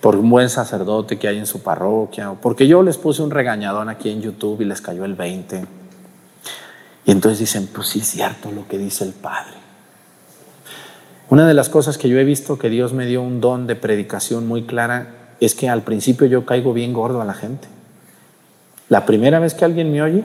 por 0.00 0.16
un 0.16 0.28
buen 0.28 0.50
sacerdote 0.50 1.20
que 1.20 1.28
hay 1.28 1.38
en 1.38 1.46
su 1.46 1.62
parroquia, 1.62 2.32
o 2.32 2.34
porque 2.34 2.66
yo 2.66 2.82
les 2.82 2.96
puse 2.96 3.22
un 3.22 3.30
regañadón 3.30 3.88
aquí 3.88 4.10
en 4.10 4.20
YouTube 4.20 4.60
y 4.60 4.64
les 4.64 4.80
cayó 4.80 5.04
el 5.04 5.14
20. 5.14 5.64
Y 7.06 7.10
entonces 7.12 7.38
dicen, 7.38 7.68
pues 7.72 7.86
sí 7.86 8.00
es 8.00 8.08
cierto 8.08 8.50
lo 8.50 8.66
que 8.66 8.76
dice 8.76 9.04
el 9.04 9.12
Padre. 9.12 9.54
Una 11.30 11.46
de 11.46 11.54
las 11.54 11.68
cosas 11.68 11.96
que 11.96 12.08
yo 12.08 12.18
he 12.18 12.24
visto 12.24 12.58
que 12.58 12.70
Dios 12.70 12.92
me 12.92 13.06
dio 13.06 13.22
un 13.22 13.40
don 13.40 13.68
de 13.68 13.76
predicación 13.76 14.48
muy 14.48 14.64
clara 14.64 15.36
es 15.38 15.54
que 15.54 15.68
al 15.68 15.82
principio 15.82 16.26
yo 16.26 16.44
caigo 16.44 16.72
bien 16.72 16.92
gordo 16.92 17.20
a 17.20 17.24
la 17.24 17.34
gente. 17.34 17.68
La 18.88 19.06
primera 19.06 19.38
vez 19.38 19.54
que 19.54 19.64
alguien 19.64 19.92
me 19.92 20.02
oye, 20.02 20.24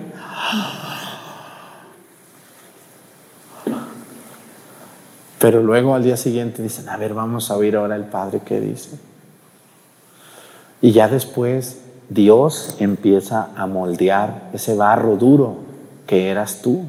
pero 5.39 5.63
luego 5.63 5.95
al 5.95 6.04
día 6.04 6.17
siguiente 6.17 6.62
dicen, 6.62 6.89
a 6.89 6.97
ver, 6.97 7.13
vamos 7.13 7.49
a 7.49 7.56
oír 7.56 7.78
ahora 7.78 7.95
el 7.95 8.04
Padre 8.04 8.41
qué 8.45 8.60
dice. 8.60 8.99
Y 10.82 10.91
ya 10.91 11.08
después 11.08 11.80
Dios 12.10 12.75
empieza 12.80 13.49
a 13.56 13.65
moldear 13.65 14.49
ese 14.54 14.75
barro 14.75 15.15
duro 15.15 15.58
que 16.06 16.30
eras 16.30 16.62
tú, 16.62 16.84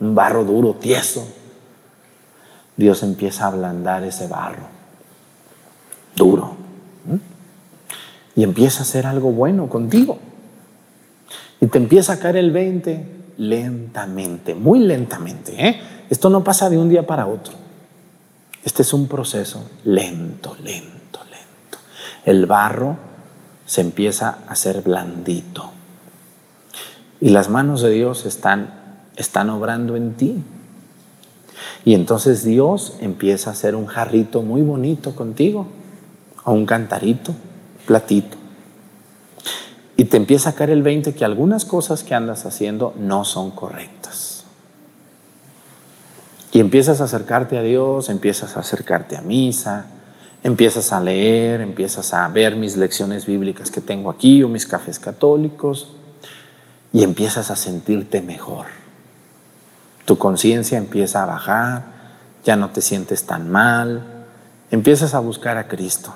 un 0.00 0.14
barro 0.14 0.44
duro, 0.44 0.74
tieso. 0.74 1.26
Dios 2.76 3.02
empieza 3.02 3.44
a 3.44 3.48
ablandar 3.48 4.04
ese 4.04 4.26
barro 4.26 4.66
duro. 6.14 6.56
Y 8.36 8.42
empieza 8.42 8.80
a 8.80 8.82
hacer 8.82 9.06
algo 9.06 9.30
bueno 9.30 9.68
contigo. 9.68 10.18
Y 11.60 11.66
te 11.68 11.78
empieza 11.78 12.14
a 12.14 12.18
caer 12.18 12.36
el 12.36 12.50
20 12.50 13.06
lentamente, 13.38 14.54
muy 14.54 14.80
lentamente. 14.80 15.54
¿eh? 15.56 15.80
Esto 16.10 16.28
no 16.28 16.42
pasa 16.42 16.68
de 16.68 16.76
un 16.76 16.88
día 16.88 17.06
para 17.06 17.26
otro. 17.26 17.63
Este 18.64 18.82
es 18.82 18.92
un 18.94 19.08
proceso 19.08 19.62
lento, 19.84 20.56
lento, 20.62 21.20
lento. 21.24 21.78
El 22.24 22.46
barro 22.46 22.96
se 23.66 23.82
empieza 23.82 24.38
a 24.48 24.52
hacer 24.52 24.80
blandito. 24.80 25.70
Y 27.20 27.28
las 27.28 27.50
manos 27.50 27.82
de 27.82 27.90
Dios 27.90 28.24
están, 28.24 28.72
están 29.16 29.50
obrando 29.50 29.96
en 29.96 30.14
ti. 30.14 30.42
Y 31.84 31.94
entonces 31.94 32.42
Dios 32.42 32.96
empieza 33.00 33.50
a 33.50 33.52
hacer 33.52 33.76
un 33.76 33.86
jarrito 33.86 34.42
muy 34.42 34.62
bonito 34.62 35.14
contigo, 35.14 35.66
o 36.44 36.52
un 36.52 36.64
cantarito, 36.64 37.34
platito. 37.86 38.36
Y 39.96 40.06
te 40.06 40.16
empieza 40.16 40.50
a 40.50 40.52
caer 40.54 40.70
el 40.70 40.82
20 40.82 41.14
que 41.14 41.24
algunas 41.24 41.64
cosas 41.64 42.02
que 42.02 42.14
andas 42.14 42.46
haciendo 42.46 42.94
no 42.98 43.24
son 43.24 43.50
correctas. 43.50 44.33
Y 46.54 46.60
empiezas 46.60 47.00
a 47.00 47.04
acercarte 47.04 47.58
a 47.58 47.62
Dios, 47.62 48.08
empiezas 48.08 48.56
a 48.56 48.60
acercarte 48.60 49.16
a 49.16 49.22
misa, 49.22 49.86
empiezas 50.44 50.92
a 50.92 51.00
leer, 51.00 51.60
empiezas 51.60 52.14
a 52.14 52.28
ver 52.28 52.54
mis 52.54 52.76
lecciones 52.76 53.26
bíblicas 53.26 53.72
que 53.72 53.80
tengo 53.80 54.08
aquí 54.08 54.40
o 54.44 54.48
mis 54.48 54.64
cafés 54.64 55.00
católicos 55.00 55.96
y 56.92 57.02
empiezas 57.02 57.50
a 57.50 57.56
sentirte 57.56 58.22
mejor. 58.22 58.66
Tu 60.04 60.16
conciencia 60.16 60.78
empieza 60.78 61.24
a 61.24 61.26
bajar, 61.26 61.86
ya 62.44 62.54
no 62.54 62.70
te 62.70 62.82
sientes 62.82 63.26
tan 63.26 63.50
mal, 63.50 64.04
empiezas 64.70 65.12
a 65.14 65.18
buscar 65.18 65.58
a 65.58 65.66
Cristo. 65.66 66.14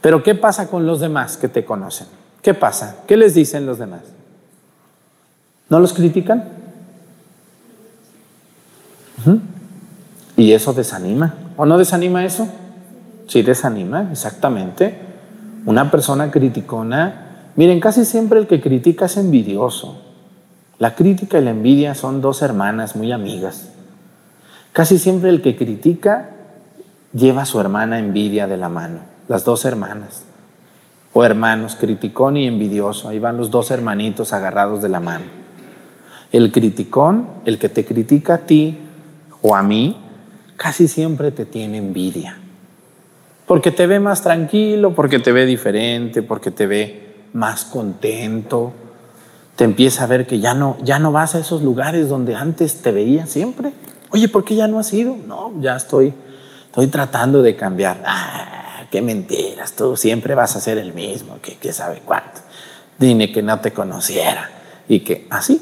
Pero 0.00 0.22
¿qué 0.22 0.34
pasa 0.34 0.68
con 0.68 0.86
los 0.86 1.00
demás 1.00 1.36
que 1.36 1.48
te 1.48 1.66
conocen? 1.66 2.06
¿Qué 2.40 2.54
pasa? 2.54 2.96
¿Qué 3.06 3.18
les 3.18 3.34
dicen 3.34 3.66
los 3.66 3.78
demás? 3.78 4.04
¿No 5.68 5.80
los 5.80 5.92
critican? 5.92 6.61
¿Y 10.36 10.52
eso 10.52 10.72
desanima? 10.72 11.34
¿O 11.56 11.66
no 11.66 11.78
desanima 11.78 12.24
eso? 12.24 12.48
Sí 13.28 13.42
desanima, 13.42 14.08
exactamente. 14.10 14.98
Una 15.66 15.90
persona 15.90 16.30
criticona, 16.30 17.50
miren, 17.56 17.80
casi 17.80 18.04
siempre 18.04 18.38
el 18.38 18.46
que 18.46 18.60
critica 18.60 19.06
es 19.06 19.16
envidioso. 19.16 20.00
La 20.78 20.94
crítica 20.94 21.38
y 21.38 21.44
la 21.44 21.50
envidia 21.50 21.94
son 21.94 22.20
dos 22.20 22.42
hermanas 22.42 22.96
muy 22.96 23.12
amigas. 23.12 23.68
Casi 24.72 24.98
siempre 24.98 25.30
el 25.30 25.42
que 25.42 25.54
critica 25.56 26.30
lleva 27.12 27.42
a 27.42 27.46
su 27.46 27.60
hermana 27.60 27.98
envidia 27.98 28.46
de 28.46 28.56
la 28.56 28.68
mano, 28.68 29.00
las 29.28 29.44
dos 29.44 29.64
hermanas. 29.64 30.24
O 31.12 31.24
hermanos, 31.24 31.76
criticón 31.78 32.38
y 32.38 32.46
envidioso. 32.46 33.08
Ahí 33.10 33.18
van 33.18 33.36
los 33.36 33.50
dos 33.50 33.70
hermanitos 33.70 34.32
agarrados 34.32 34.82
de 34.82 34.88
la 34.88 34.98
mano. 34.98 35.26
El 36.32 36.50
criticón, 36.50 37.28
el 37.44 37.58
que 37.58 37.68
te 37.68 37.84
critica 37.84 38.34
a 38.34 38.38
ti 38.38 38.78
o 39.42 39.54
a 39.56 39.62
mí, 39.62 39.96
casi 40.56 40.88
siempre 40.88 41.32
te 41.32 41.44
tiene 41.44 41.78
envidia. 41.78 42.38
Porque 43.46 43.72
te 43.72 43.86
ve 43.86 44.00
más 44.00 44.22
tranquilo, 44.22 44.94
porque 44.94 45.18
te 45.18 45.32
ve 45.32 45.44
diferente, 45.44 46.22
porque 46.22 46.50
te 46.50 46.66
ve 46.66 47.16
más 47.32 47.64
contento. 47.64 48.72
Te 49.56 49.64
empieza 49.64 50.04
a 50.04 50.06
ver 50.06 50.26
que 50.26 50.38
ya 50.38 50.54
no, 50.54 50.78
ya 50.82 50.98
no 50.98 51.12
vas 51.12 51.34
a 51.34 51.40
esos 51.40 51.62
lugares 51.62 52.08
donde 52.08 52.36
antes 52.36 52.80
te 52.80 52.92
veía 52.92 53.26
siempre. 53.26 53.72
Oye, 54.10 54.28
¿por 54.28 54.44
qué 54.44 54.54
ya 54.54 54.68
no 54.68 54.78
has 54.78 54.92
ido? 54.92 55.16
No, 55.26 55.52
ya 55.60 55.76
estoy, 55.76 56.14
estoy 56.66 56.86
tratando 56.86 57.42
de 57.42 57.56
cambiar. 57.56 58.02
Ah, 58.06 58.84
qué 58.90 59.02
mentiras, 59.02 59.72
tú 59.72 59.96
siempre 59.96 60.34
vas 60.34 60.54
a 60.54 60.60
ser 60.60 60.78
el 60.78 60.94
mismo, 60.94 61.38
que, 61.42 61.56
que 61.56 61.72
sabe 61.72 62.00
cuánto. 62.04 62.40
Dime 62.98 63.32
que 63.32 63.42
no 63.42 63.58
te 63.60 63.72
conociera 63.72 64.50
y 64.88 65.00
que 65.00 65.26
así. 65.30 65.60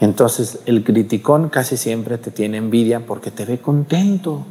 Entonces 0.00 0.60
el 0.64 0.82
criticón 0.82 1.50
casi 1.50 1.76
siempre 1.76 2.16
te 2.16 2.30
tiene 2.30 2.56
envidia 2.56 3.00
porque 3.00 3.30
te 3.30 3.44
ve 3.44 3.58
contento. 3.58 4.46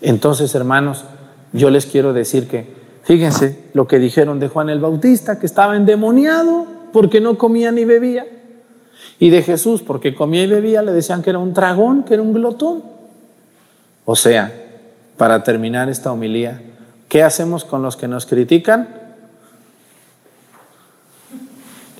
Entonces, 0.00 0.54
hermanos, 0.54 1.04
yo 1.52 1.68
les 1.68 1.84
quiero 1.84 2.14
decir 2.14 2.48
que, 2.48 2.74
fíjense 3.04 3.66
lo 3.74 3.86
que 3.86 3.98
dijeron 3.98 4.40
de 4.40 4.48
Juan 4.48 4.70
el 4.70 4.80
Bautista, 4.80 5.38
que 5.38 5.44
estaba 5.44 5.76
endemoniado 5.76 6.66
porque 6.94 7.20
no 7.20 7.36
comía 7.36 7.70
ni 7.72 7.84
bebía. 7.84 8.26
Y 9.18 9.28
de 9.28 9.42
Jesús, 9.42 9.82
porque 9.82 10.14
comía 10.14 10.44
y 10.44 10.46
bebía, 10.46 10.80
le 10.80 10.92
decían 10.92 11.22
que 11.22 11.28
era 11.28 11.38
un 11.38 11.52
dragón, 11.52 12.04
que 12.04 12.14
era 12.14 12.22
un 12.22 12.32
glotón. 12.32 12.82
O 14.06 14.16
sea, 14.16 14.50
para 15.18 15.44
terminar 15.44 15.90
esta 15.90 16.10
homilía, 16.10 16.62
¿qué 17.10 17.22
hacemos 17.22 17.66
con 17.66 17.82
los 17.82 17.98
que 17.98 18.08
nos 18.08 18.24
critican? 18.24 18.88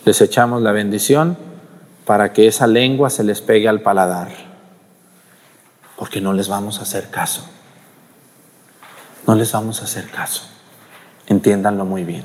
Les 0.06 0.18
echamos 0.22 0.62
la 0.62 0.72
bendición 0.72 1.49
para 2.10 2.32
que 2.32 2.48
esa 2.48 2.66
lengua 2.66 3.08
se 3.08 3.22
les 3.22 3.40
pegue 3.40 3.68
al 3.68 3.82
paladar, 3.82 4.30
porque 5.94 6.20
no 6.20 6.32
les 6.32 6.48
vamos 6.48 6.80
a 6.80 6.82
hacer 6.82 7.08
caso 7.10 7.44
no 9.30 9.36
les 9.36 9.52
vamos 9.52 9.80
a 9.80 9.84
hacer 9.84 10.08
caso. 10.10 10.42
Entiéndanlo 11.28 11.84
muy 11.84 12.02
bien. 12.02 12.24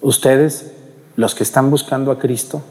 Ustedes, 0.00 0.72
los 1.16 1.34
que 1.34 1.42
están 1.42 1.72
buscando 1.72 2.12
a 2.12 2.20
Cristo 2.20 2.62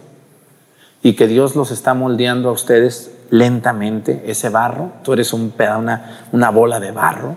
y 1.02 1.18
que 1.18 1.28
Dios 1.28 1.58
los 1.58 1.72
está 1.72 1.94
moldeando 1.94 2.48
a 2.48 2.54
ustedes 2.54 3.12
lentamente, 3.30 4.24
ese 4.28 4.48
barro, 4.48 4.94
tú 5.04 5.12
eres 5.12 5.34
un, 5.34 5.54
una, 5.78 6.26
una 6.32 6.52
bola 6.52 6.80
de 6.80 6.92
barro 6.92 7.36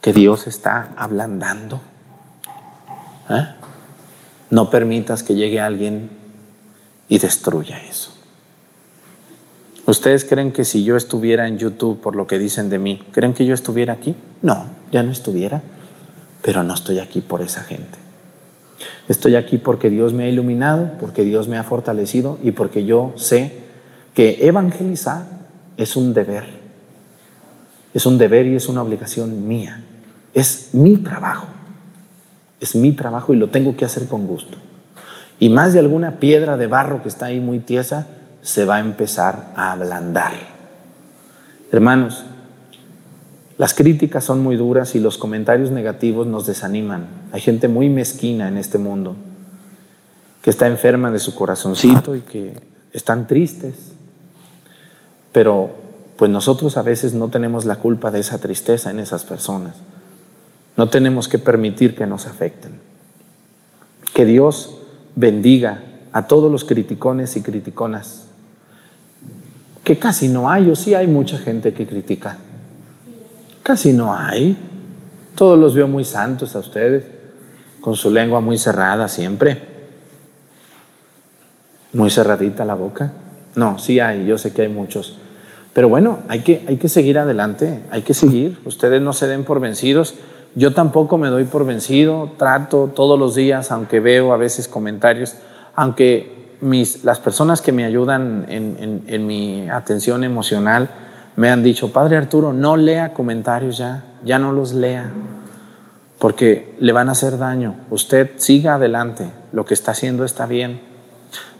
que 0.00 0.12
Dios 0.12 0.48
está 0.48 0.88
ablandando. 0.96 1.80
¿Eh? 3.28 3.46
No 4.50 4.68
permitas 4.68 5.22
que 5.22 5.36
llegue 5.36 5.60
alguien 5.60 6.10
y 7.10 7.18
destruya 7.18 7.76
eso. 7.82 8.12
¿Ustedes 9.84 10.24
creen 10.24 10.52
que 10.52 10.64
si 10.64 10.84
yo 10.84 10.96
estuviera 10.96 11.48
en 11.48 11.58
YouTube 11.58 12.00
por 12.00 12.14
lo 12.14 12.26
que 12.26 12.38
dicen 12.38 12.70
de 12.70 12.78
mí, 12.78 13.02
creen 13.10 13.34
que 13.34 13.44
yo 13.44 13.52
estuviera 13.52 13.92
aquí? 13.92 14.14
No, 14.40 14.66
ya 14.92 15.02
no 15.02 15.10
estuviera, 15.10 15.60
pero 16.40 16.62
no 16.62 16.72
estoy 16.72 17.00
aquí 17.00 17.20
por 17.20 17.42
esa 17.42 17.62
gente. 17.64 17.98
Estoy 19.08 19.34
aquí 19.34 19.58
porque 19.58 19.90
Dios 19.90 20.12
me 20.12 20.24
ha 20.24 20.28
iluminado, 20.28 20.92
porque 21.00 21.24
Dios 21.24 21.48
me 21.48 21.58
ha 21.58 21.64
fortalecido 21.64 22.38
y 22.44 22.52
porque 22.52 22.84
yo 22.84 23.12
sé 23.16 23.58
que 24.14 24.46
evangelizar 24.46 25.24
es 25.76 25.96
un 25.96 26.14
deber. 26.14 26.44
Es 27.92 28.06
un 28.06 28.18
deber 28.18 28.46
y 28.46 28.54
es 28.54 28.68
una 28.68 28.82
obligación 28.82 29.48
mía. 29.48 29.82
Es 30.32 30.68
mi 30.74 30.96
trabajo. 30.98 31.48
Es 32.60 32.76
mi 32.76 32.92
trabajo 32.92 33.34
y 33.34 33.36
lo 33.36 33.50
tengo 33.50 33.76
que 33.76 33.84
hacer 33.84 34.06
con 34.06 34.28
gusto. 34.28 34.56
Y 35.40 35.48
más 35.48 35.72
de 35.72 35.80
alguna 35.80 36.20
piedra 36.20 36.56
de 36.56 36.66
barro 36.68 37.02
que 37.02 37.08
está 37.08 37.26
ahí 37.26 37.40
muy 37.40 37.58
tiesa, 37.58 38.06
se 38.42 38.64
va 38.66 38.76
a 38.76 38.80
empezar 38.80 39.52
a 39.56 39.72
ablandar. 39.72 40.32
Hermanos, 41.72 42.24
las 43.56 43.74
críticas 43.74 44.24
son 44.24 44.42
muy 44.42 44.56
duras 44.56 44.94
y 44.94 45.00
los 45.00 45.18
comentarios 45.18 45.70
negativos 45.70 46.26
nos 46.26 46.46
desaniman. 46.46 47.06
Hay 47.32 47.40
gente 47.40 47.68
muy 47.68 47.88
mezquina 47.88 48.48
en 48.48 48.58
este 48.58 48.78
mundo 48.78 49.16
que 50.42 50.50
está 50.50 50.66
enferma 50.66 51.10
de 51.10 51.18
su 51.18 51.34
corazoncito 51.34 52.16
y 52.16 52.20
que 52.20 52.54
están 52.92 53.26
tristes. 53.26 53.74
Pero 55.32 55.70
pues 56.16 56.30
nosotros 56.30 56.76
a 56.76 56.82
veces 56.82 57.14
no 57.14 57.28
tenemos 57.28 57.64
la 57.64 57.76
culpa 57.76 58.10
de 58.10 58.20
esa 58.20 58.38
tristeza 58.38 58.90
en 58.90 58.98
esas 58.98 59.24
personas. 59.24 59.76
No 60.76 60.88
tenemos 60.88 61.28
que 61.28 61.38
permitir 61.38 61.94
que 61.94 62.06
nos 62.06 62.26
afecten. 62.26 62.72
Que 64.14 64.24
Dios 64.24 64.79
bendiga 65.14 65.82
a 66.12 66.26
todos 66.26 66.50
los 66.50 66.64
criticones 66.64 67.36
y 67.36 67.42
criticonas. 67.42 68.26
Que 69.84 69.98
casi 69.98 70.28
no 70.28 70.50
hay, 70.50 70.70
o 70.70 70.76
sí 70.76 70.94
hay 70.94 71.06
mucha 71.06 71.38
gente 71.38 71.72
que 71.72 71.86
critica. 71.86 72.38
Casi 73.62 73.92
no 73.92 74.14
hay. 74.14 74.56
Todos 75.34 75.58
los 75.58 75.74
veo 75.74 75.88
muy 75.88 76.04
santos 76.04 76.54
a 76.56 76.58
ustedes, 76.58 77.04
con 77.80 77.96
su 77.96 78.10
lengua 78.10 78.40
muy 78.40 78.58
cerrada 78.58 79.08
siempre. 79.08 79.62
Muy 81.92 82.10
cerradita 82.10 82.64
la 82.64 82.74
boca. 82.74 83.12
No, 83.54 83.78
sí 83.78 84.00
hay, 84.00 84.26
yo 84.26 84.38
sé 84.38 84.52
que 84.52 84.62
hay 84.62 84.68
muchos. 84.68 85.16
Pero 85.72 85.88
bueno, 85.88 86.20
hay 86.28 86.40
que, 86.40 86.64
hay 86.66 86.76
que 86.76 86.88
seguir 86.88 87.18
adelante, 87.18 87.82
hay 87.90 88.02
que 88.02 88.14
seguir. 88.14 88.58
Ustedes 88.64 89.00
no 89.00 89.12
se 89.12 89.28
den 89.28 89.44
por 89.44 89.60
vencidos. 89.60 90.14
Yo 90.54 90.72
tampoco 90.72 91.16
me 91.16 91.28
doy 91.28 91.44
por 91.44 91.64
vencido, 91.64 92.32
trato 92.36 92.90
todos 92.94 93.18
los 93.18 93.34
días, 93.34 93.70
aunque 93.70 94.00
veo 94.00 94.32
a 94.32 94.36
veces 94.36 94.66
comentarios, 94.68 95.36
aunque 95.74 96.56
mis, 96.60 97.04
las 97.04 97.20
personas 97.20 97.62
que 97.62 97.72
me 97.72 97.84
ayudan 97.84 98.46
en, 98.48 99.04
en 99.06 99.26
mi 99.26 99.68
atención 99.70 100.24
emocional 100.24 100.90
me 101.36 101.50
han 101.50 101.62
dicho, 101.62 101.92
Padre 101.92 102.16
Arturo, 102.16 102.52
no 102.52 102.76
lea 102.76 103.14
comentarios 103.14 103.78
ya, 103.78 104.04
ya 104.24 104.38
no 104.38 104.52
los 104.52 104.72
lea, 104.74 105.10
porque 106.18 106.76
le 106.80 106.92
van 106.92 107.08
a 107.08 107.12
hacer 107.12 107.38
daño. 107.38 107.76
Usted 107.88 108.32
siga 108.36 108.74
adelante, 108.74 109.30
lo 109.52 109.64
que 109.64 109.74
está 109.74 109.92
haciendo 109.92 110.24
está 110.24 110.46
bien. 110.46 110.80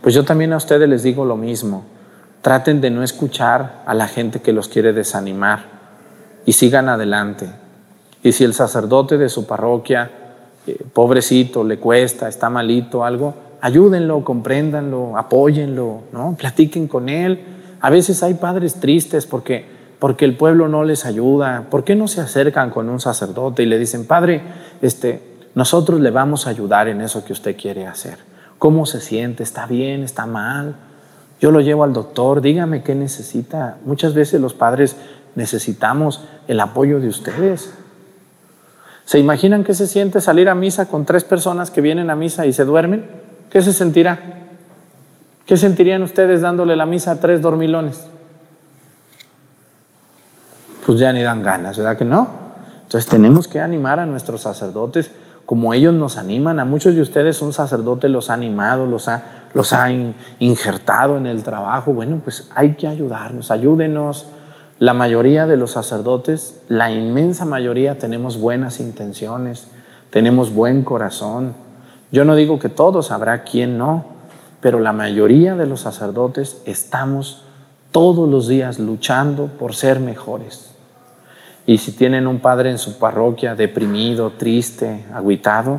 Pues 0.01 0.15
yo 0.15 0.25
también 0.25 0.53
a 0.53 0.57
ustedes 0.57 0.89
les 0.89 1.03
digo 1.03 1.25
lo 1.25 1.37
mismo. 1.37 1.85
Traten 2.43 2.81
de 2.81 2.91
no 2.91 3.03
escuchar 3.03 3.83
a 3.87 3.95
la 3.95 4.09
gente 4.09 4.41
que 4.41 4.53
los 4.53 4.69
quiere 4.69 4.93
desanimar 4.93 5.65
y 6.45 6.53
sigan 6.53 6.89
adelante. 6.89 7.49
Y 8.23 8.33
si 8.33 8.45
el 8.45 8.55
sacerdote 8.55 9.19
de 9.19 9.29
su 9.29 9.47
parroquia, 9.47 10.11
eh, 10.67 10.85
pobrecito, 10.93 11.65
le 11.65 11.79
cuesta, 11.79 12.29
está 12.29 12.51
malito, 12.51 13.05
algo, 13.05 13.35
ayúdenlo, 13.61 14.25
compréndanlo, 14.25 15.17
apóyenlo, 15.17 16.03
¿no? 16.13 16.37
Platiquen 16.39 16.87
con 16.87 17.09
él. 17.09 17.41
A 17.81 17.91
veces 17.91 18.23
hay 18.23 18.35
padres 18.35 18.75
tristes 18.75 19.27
porque, 19.27 19.65
porque 19.99 20.25
el 20.25 20.37
pueblo 20.37 20.69
no 20.69 20.85
les 20.85 21.07
ayuda. 21.07 21.67
¿Por 21.71 21.85
qué 21.85 21.97
no 21.97 22.09
se 22.09 22.21
acercan 22.21 22.71
con 22.71 22.89
un 22.89 23.01
sacerdote 23.01 23.63
y 23.63 23.67
le 23.67 23.79
dicen, 23.79 24.07
Padre, 24.07 24.43
este, 24.83 25.23
nosotros 25.55 26.01
le 26.01 26.11
vamos 26.11 26.47
a 26.47 26.51
ayudar 26.51 26.89
en 26.89 27.01
eso 27.01 27.25
que 27.25 27.33
usted 27.33 27.57
quiere 27.57 27.87
hacer? 27.87 28.19
¿Cómo 28.59 28.85
se 28.85 29.01
siente? 29.01 29.43
¿Está 29.43 29.65
bien? 29.67 30.03
¿Está 30.03 30.27
mal? 30.27 30.77
Yo 31.41 31.51
lo 31.51 31.63
llevo 31.63 31.85
al 31.85 31.95
doctor, 31.95 32.43
dígame 32.43 32.83
qué 32.83 32.95
necesita. 32.95 33.79
Muchas 33.87 34.13
veces 34.13 34.43
los 34.43 34.53
padres 34.53 34.97
necesitamos 35.35 36.23
el 36.49 36.61
apoyo 36.61 37.01
de 37.01 37.09
ustedes. 37.09 37.73
¿Se 39.11 39.19
imaginan 39.19 39.65
qué 39.65 39.75
se 39.75 39.89
siente 39.89 40.21
salir 40.21 40.49
a 40.49 40.55
misa 40.55 40.87
con 40.87 41.05
tres 41.05 41.25
personas 41.25 41.73
que 41.73 41.81
vienen 41.81 42.11
a 42.11 42.15
misa 42.15 42.47
y 42.47 42.53
se 42.53 42.65
duermen? 42.65 43.07
¿Qué 43.51 43.61
se 43.61 43.73
sentirá? 43.73 44.21
¿Qué 45.45 45.57
sentirían 45.57 46.05
ustedes 46.05 46.43
dándole 46.43 46.77
la 46.77 46.87
misa 46.87 47.11
a 47.11 47.17
tres 47.17 47.43
dormilones? 47.43 48.07
Pues 50.87 51.01
ya 51.01 51.13
ni 51.13 51.25
dan 51.25 51.43
ganas, 51.43 51.77
¿verdad 51.77 51.99
que 51.99 52.05
no? 52.05 52.29
Entonces 52.85 53.11
tenemos 53.11 53.49
que 53.49 53.59
animar 53.59 53.99
a 53.99 54.07
nuestros 54.07 54.43
sacerdotes 54.43 55.11
como 55.45 55.75
ellos 55.75 55.93
nos 55.93 56.17
animan. 56.17 56.61
A 56.61 56.65
muchos 56.65 56.95
de 56.95 57.03
ustedes 57.03 57.43
un 57.43 57.53
sacerdote 57.53 58.09
los 58.09 58.31
ha 58.31 58.35
animado, 58.35 58.87
los 58.87 59.09
ha, 59.09 59.25
los 59.55 59.73
ha 59.73 59.91
injertado 60.39 61.17
en 61.17 61.27
el 61.27 61.43
trabajo. 61.43 61.93
Bueno, 61.93 62.21
pues 62.23 62.49
hay 62.55 62.75
que 62.75 62.87
ayudarnos, 62.87 63.51
ayúdenos. 63.51 64.27
La 64.81 64.95
mayoría 64.95 65.47
de 65.47 65.59
los 65.59 65.73
sacerdotes, 65.73 66.63
la 66.69 66.91
inmensa 66.91 67.45
mayoría, 67.45 67.99
tenemos 67.99 68.41
buenas 68.41 68.81
intenciones, 68.81 69.67
tenemos 70.09 70.55
buen 70.55 70.85
corazón. 70.85 71.53
Yo 72.11 72.25
no 72.25 72.35
digo 72.35 72.59
que 72.59 72.71
todos, 72.71 73.11
habrá 73.11 73.45
quien 73.45 73.77
no, 73.77 74.07
pero 74.63 74.81
la 74.81 74.95
mayoría 74.95 75.55
de 75.55 75.67
los 75.67 75.81
sacerdotes 75.81 76.63
estamos 76.65 77.45
todos 77.93 78.27
los 78.27 78.49
días 78.49 78.79
luchando 78.79 79.49
por 79.49 79.75
ser 79.75 80.01
mejores. 80.01 80.71
Y 81.67 81.77
si 81.77 81.93
tienen 81.93 82.27
un 82.27 82.41
padre 82.41 82.71
en 82.71 82.79
su 82.79 82.99
parroquia 82.99 83.55
deprimido, 83.55 84.33
triste, 84.39 85.05
aguitado, 85.13 85.79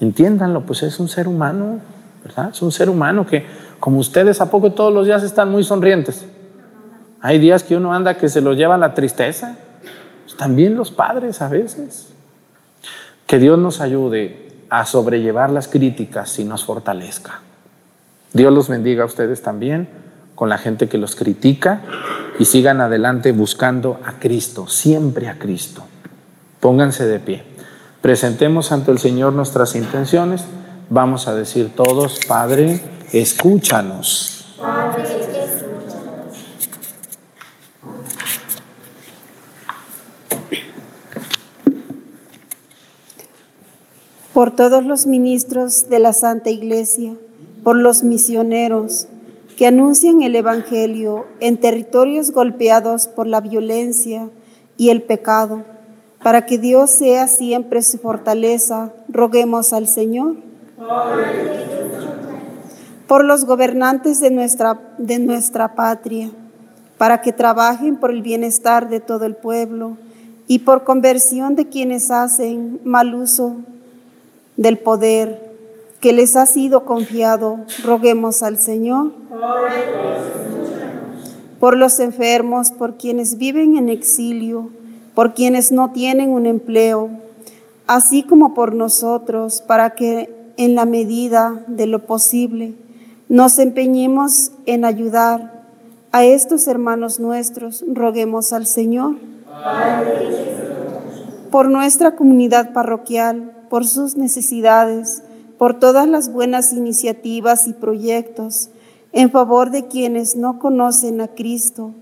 entiéndanlo, 0.00 0.66
pues 0.66 0.82
es 0.82 1.00
un 1.00 1.08
ser 1.08 1.28
humano, 1.28 1.78
¿verdad? 2.22 2.50
Es 2.52 2.60
un 2.60 2.72
ser 2.72 2.90
humano 2.90 3.24
que, 3.24 3.46
como 3.80 4.00
ustedes, 4.00 4.42
¿a 4.42 4.50
poco 4.50 4.72
todos 4.72 4.92
los 4.92 5.06
días 5.06 5.22
están 5.22 5.50
muy 5.50 5.64
sonrientes? 5.64 6.26
Hay 7.24 7.38
días 7.38 7.62
que 7.62 7.74
uno 7.74 7.94
anda 7.94 8.18
que 8.18 8.28
se 8.28 8.42
lo 8.42 8.52
lleva 8.52 8.76
la 8.76 8.92
tristeza. 8.92 9.56
Pues 10.24 10.36
también 10.36 10.76
los 10.76 10.90
padres 10.90 11.40
a 11.40 11.48
veces. 11.48 12.08
Que 13.26 13.38
Dios 13.38 13.58
nos 13.58 13.80
ayude 13.80 14.52
a 14.68 14.84
sobrellevar 14.84 15.48
las 15.48 15.66
críticas 15.66 16.38
y 16.38 16.44
nos 16.44 16.66
fortalezca. 16.66 17.40
Dios 18.34 18.52
los 18.52 18.68
bendiga 18.68 19.04
a 19.04 19.06
ustedes 19.06 19.40
también 19.40 19.88
con 20.34 20.50
la 20.50 20.58
gente 20.58 20.86
que 20.86 20.98
los 20.98 21.16
critica 21.16 21.80
y 22.38 22.44
sigan 22.44 22.82
adelante 22.82 23.32
buscando 23.32 23.98
a 24.04 24.18
Cristo, 24.18 24.66
siempre 24.66 25.30
a 25.30 25.38
Cristo. 25.38 25.82
Pónganse 26.60 27.06
de 27.06 27.20
pie. 27.20 27.42
Presentemos 28.02 28.70
ante 28.70 28.90
el 28.90 28.98
Señor 28.98 29.32
nuestras 29.32 29.76
intenciones. 29.76 30.44
Vamos 30.90 31.26
a 31.26 31.34
decir 31.34 31.74
todos, 31.74 32.20
Padre, 32.28 32.82
escúchanos. 33.12 34.56
Padre, 34.60 35.13
Por 44.34 44.50
todos 44.50 44.84
los 44.84 45.06
ministros 45.06 45.88
de 45.88 46.00
la 46.00 46.12
Santa 46.12 46.50
Iglesia, 46.50 47.14
por 47.62 47.76
los 47.76 48.02
misioneros, 48.02 49.06
que 49.56 49.68
anuncian 49.68 50.22
el 50.22 50.34
Evangelio 50.34 51.26
en 51.38 51.56
territorios 51.56 52.32
golpeados 52.32 53.06
por 53.06 53.28
la 53.28 53.40
violencia 53.40 54.28
y 54.76 54.88
el 54.88 55.02
pecado. 55.02 55.62
Para 56.20 56.46
que 56.46 56.58
Dios 56.58 56.90
sea 56.90 57.28
siempre 57.28 57.80
su 57.82 57.98
fortaleza, 57.98 58.92
roguemos 59.08 59.72
al 59.72 59.86
Señor. 59.86 60.34
Por 63.06 63.24
los 63.24 63.44
gobernantes 63.44 64.18
de 64.18 64.32
nuestra, 64.32 64.80
de 64.98 65.20
nuestra 65.20 65.76
patria, 65.76 66.32
para 66.98 67.20
que 67.20 67.32
trabajen 67.32 67.98
por 67.98 68.10
el 68.10 68.22
bienestar 68.22 68.88
de 68.88 68.98
todo 68.98 69.26
el 69.26 69.36
pueblo 69.36 69.96
y 70.48 70.58
por 70.58 70.82
conversión 70.82 71.54
de 71.54 71.68
quienes 71.68 72.10
hacen 72.10 72.80
mal 72.82 73.14
uso 73.14 73.58
del 74.56 74.78
poder 74.78 75.54
que 76.00 76.12
les 76.12 76.36
ha 76.36 76.44
sido 76.44 76.84
confiado, 76.84 77.60
roguemos 77.82 78.42
al 78.42 78.58
Señor. 78.58 79.12
Por 81.58 81.78
los 81.78 81.98
enfermos, 81.98 82.72
por 82.72 82.98
quienes 82.98 83.38
viven 83.38 83.78
en 83.78 83.88
exilio, 83.88 84.68
por 85.14 85.32
quienes 85.32 85.72
no 85.72 85.92
tienen 85.92 86.30
un 86.30 86.44
empleo, 86.44 87.08
así 87.86 88.22
como 88.22 88.52
por 88.52 88.74
nosotros, 88.74 89.62
para 89.62 89.94
que 89.94 90.30
en 90.56 90.74
la 90.74 90.84
medida 90.84 91.64
de 91.68 91.86
lo 91.86 92.00
posible 92.00 92.74
nos 93.30 93.58
empeñemos 93.58 94.52
en 94.66 94.84
ayudar 94.84 95.64
a 96.12 96.24
estos 96.24 96.68
hermanos 96.68 97.18
nuestros, 97.18 97.82
roguemos 97.88 98.52
al 98.52 98.66
Señor. 98.66 99.16
Por 101.50 101.70
nuestra 101.70 102.14
comunidad 102.14 102.74
parroquial, 102.74 103.53
por 103.68 103.86
sus 103.86 104.16
necesidades, 104.16 105.22
por 105.58 105.78
todas 105.78 106.08
las 106.08 106.32
buenas 106.32 106.72
iniciativas 106.72 107.66
y 107.66 107.72
proyectos 107.72 108.70
en 109.12 109.30
favor 109.30 109.70
de 109.70 109.86
quienes 109.86 110.36
no 110.36 110.58
conocen 110.58 111.20
a 111.20 111.28
Cristo, 111.28 111.92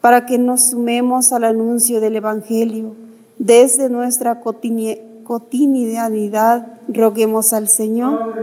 para 0.00 0.26
que 0.26 0.38
nos 0.38 0.70
sumemos 0.70 1.32
al 1.32 1.44
anuncio 1.44 2.00
del 2.00 2.16
Evangelio. 2.16 2.94
Desde 3.38 3.88
nuestra 3.88 4.40
cotidianidad, 4.40 6.66
roguemos 6.88 7.52
al 7.52 7.68
Señor. 7.68 8.34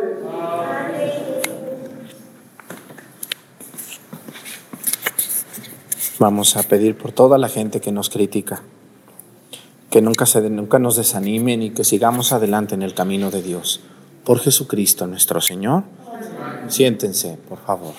Vamos 6.20 6.58
a 6.58 6.64
pedir 6.64 6.98
por 6.98 7.14
toda 7.14 7.38
la 7.38 7.48
gente 7.48 7.80
que 7.80 7.94
nos 7.94 8.10
critica, 8.10 8.62
que 9.90 10.02
nunca, 10.02 10.26
se, 10.26 10.50
nunca 10.50 10.80
nos 10.80 10.96
desanimen 10.96 11.64
y 11.64 11.70
que 11.72 11.84
sigamos 11.84 12.32
adelante 12.32 12.76
en 12.76 12.84
el 12.84 12.94
camino 12.94 13.32
de 13.32 13.42
Dios 13.42 13.82
por 14.24 14.40
Jesucristo 14.40 15.08
nuestro 15.08 15.42
Señor. 15.42 15.84
Siéntense, 16.68 17.38
por 17.48 17.60
favor. 17.60 17.94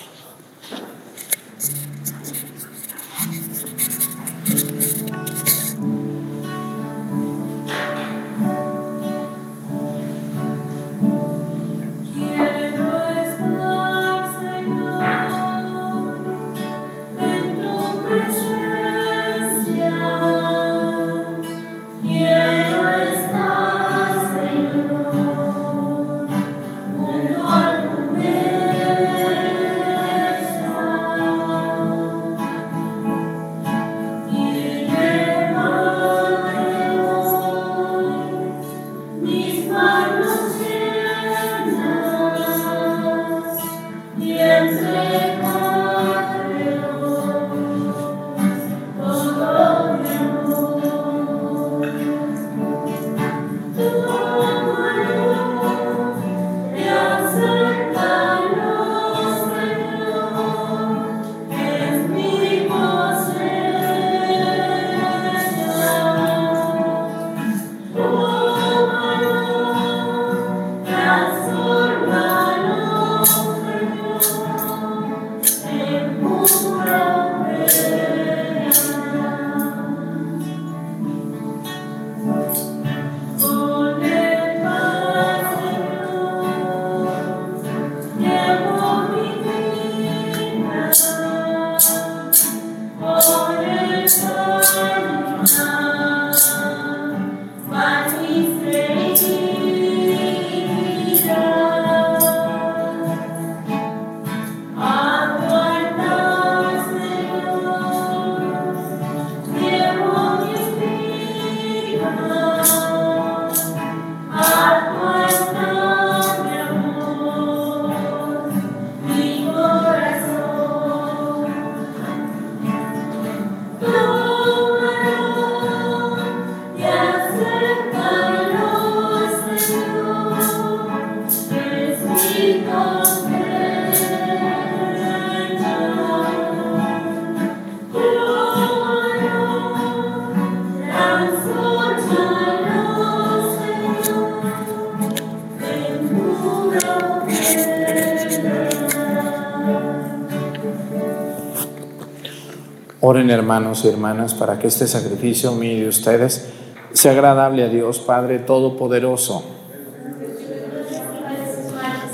Oren 153.03 153.31
hermanos 153.31 153.83
y 153.83 153.87
hermanas 153.87 154.35
para 154.35 154.59
que 154.59 154.67
este 154.67 154.85
sacrificio 154.85 155.53
mío 155.53 155.79
de 155.79 155.87
ustedes 155.87 156.49
sea 156.93 157.13
agradable 157.13 157.63
a 157.63 157.67
Dios 157.67 157.97
Padre 157.97 158.37
Todopoderoso. 158.37 159.43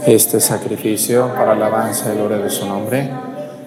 Este 0.05 0.39
sacrificio 0.39 1.29
para 1.35 1.51
alabanza 1.51 2.13
y 2.13 2.15
gloria 2.15 2.37
de 2.37 2.49
su 2.49 2.65
nombre, 2.65 3.11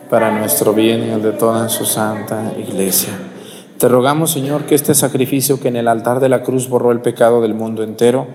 para 0.08 0.30
nuestro 0.30 0.72
bien 0.72 1.08
y 1.08 1.10
el 1.10 1.20
de 1.20 1.32
toda 1.32 1.68
su 1.68 1.84
santa 1.84 2.54
iglesia. 2.58 3.12
Te 3.76 3.86
rogamos, 3.86 4.30
Señor, 4.30 4.62
que 4.62 4.74
este 4.74 4.94
sacrificio 4.94 5.60
que 5.60 5.68
en 5.68 5.76
el 5.76 5.88
altar 5.88 6.20
de 6.20 6.30
la 6.30 6.42
cruz 6.42 6.70
borró 6.70 6.90
el 6.90 7.02
pecado 7.02 7.42
del 7.42 7.52
mundo 7.52 7.82
entero, 7.82 8.28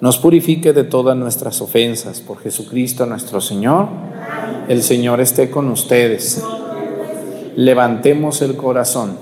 nos 0.00 0.16
purifique 0.16 0.72
de 0.72 0.84
todas 0.84 1.14
nuestras 1.14 1.60
ofensas 1.60 2.22
por 2.22 2.38
Jesucristo 2.38 3.04
nuestro 3.04 3.42
Señor. 3.42 3.88
El 4.66 4.82
Señor 4.82 5.20
esté 5.20 5.50
con 5.50 5.68
ustedes 5.68 6.42
levantemos 7.56 8.42
el 8.42 8.56
corazón. 8.56 9.16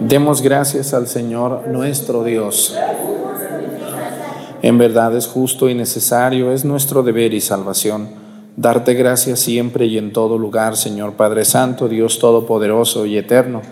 Demos 0.00 0.42
gracias 0.42 0.94
al 0.94 1.06
Señor 1.06 1.68
nuestro 1.68 2.24
Dios. 2.24 2.76
En 4.62 4.78
verdad 4.78 5.16
es 5.16 5.26
justo 5.26 5.68
y 5.68 5.74
necesario, 5.74 6.52
es 6.52 6.64
nuestro 6.64 7.02
deber 7.02 7.32
y 7.34 7.40
salvación, 7.40 8.08
darte 8.56 8.94
gracias 8.94 9.38
siempre 9.38 9.86
y 9.86 9.98
en 9.98 10.12
todo 10.12 10.36
lugar, 10.36 10.76
Señor 10.76 11.12
Padre 11.12 11.44
Santo, 11.44 11.88
Dios 11.88 12.18
Todopoderoso 12.18 13.06
y 13.06 13.16
Eterno, 13.16 13.62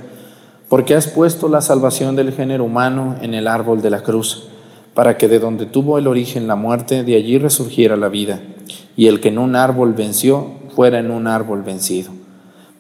porque 0.69 0.95
has 0.95 1.09
puesto 1.09 1.49
la 1.49 1.61
salvación 1.61 2.15
del 2.17 2.33
género 2.33 2.65
humano 2.65 3.17
en 3.21 3.35
el 3.35 3.49
árbol 3.49 3.83
de 3.83 3.91
la 3.91 4.03
cruz, 4.03 4.49
para 4.95 5.17
que 5.17 5.29
de 5.29 5.39
donde 5.39 5.67
tuvo 5.67 5.99
el 5.99 6.07
origen 6.07 6.47
la 6.47 6.57
muerte, 6.57 7.03
de 7.03 7.17
allí 7.17 7.39
resurgiera 7.39 7.97
la 7.97 8.09
vida, 8.09 8.41
y 8.97 9.09
el 9.09 9.21
que 9.21 9.29
en 9.29 9.39
un 9.39 9.57
árbol 9.57 9.93
venció, 9.93 10.53
fuera 10.75 10.99
en 10.99 11.11
un 11.11 11.27
árbol 11.27 11.63
vencido. 11.63 12.16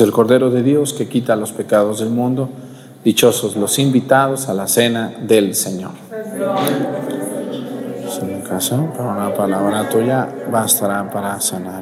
El 0.00 0.12
Cordero 0.12 0.50
de 0.50 0.62
Dios 0.62 0.94
que 0.94 1.08
quita 1.08 1.36
los 1.36 1.52
pecados 1.52 2.00
del 2.00 2.10
mundo. 2.10 2.48
Dichosos 3.04 3.56
los 3.56 3.78
invitados 3.78 4.48
a 4.48 4.54
la 4.54 4.66
cena 4.66 5.12
del 5.22 5.54
Señor. 5.54 5.92
Me 8.26 8.42
caso, 8.42 8.88
pero 8.92 9.10
una 9.10 9.34
palabra 9.34 9.88
tuya 9.88 10.28
bastará 10.50 11.10
para 11.10 11.40
sanarme. 11.40 11.79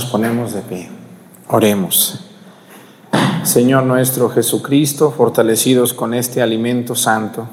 Nos 0.00 0.08
ponemos 0.08 0.54
de 0.54 0.62
pie. 0.62 0.88
Oremos. 1.48 2.24
Señor 3.42 3.82
nuestro 3.82 4.30
Jesucristo, 4.30 5.10
fortalecidos 5.10 5.92
con 5.92 6.14
este 6.14 6.40
alimento 6.40 6.94
santo, 6.94 7.46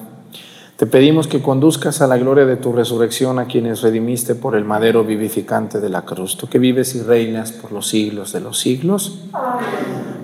te 0.77 0.85
pedimos 0.85 1.27
que 1.27 1.41
conduzcas 1.41 2.01
a 2.01 2.07
la 2.07 2.15
gloria 2.15 2.45
de 2.45 2.55
tu 2.55 2.71
resurrección 2.71 3.37
a 3.37 3.47
quienes 3.47 3.81
redimiste 3.81 4.33
por 4.33 4.55
el 4.55 4.63
madero 4.63 5.03
vivificante 5.03 5.81
de 5.81 5.89
la 5.89 6.03
cruz. 6.03 6.37
Tú 6.37 6.47
que 6.47 6.57
vives 6.57 6.95
y 6.95 7.01
reinas 7.01 7.51
por 7.51 7.73
los 7.73 7.89
siglos 7.89 8.31
de 8.31 8.39
los 8.39 8.59
siglos, 8.59 9.19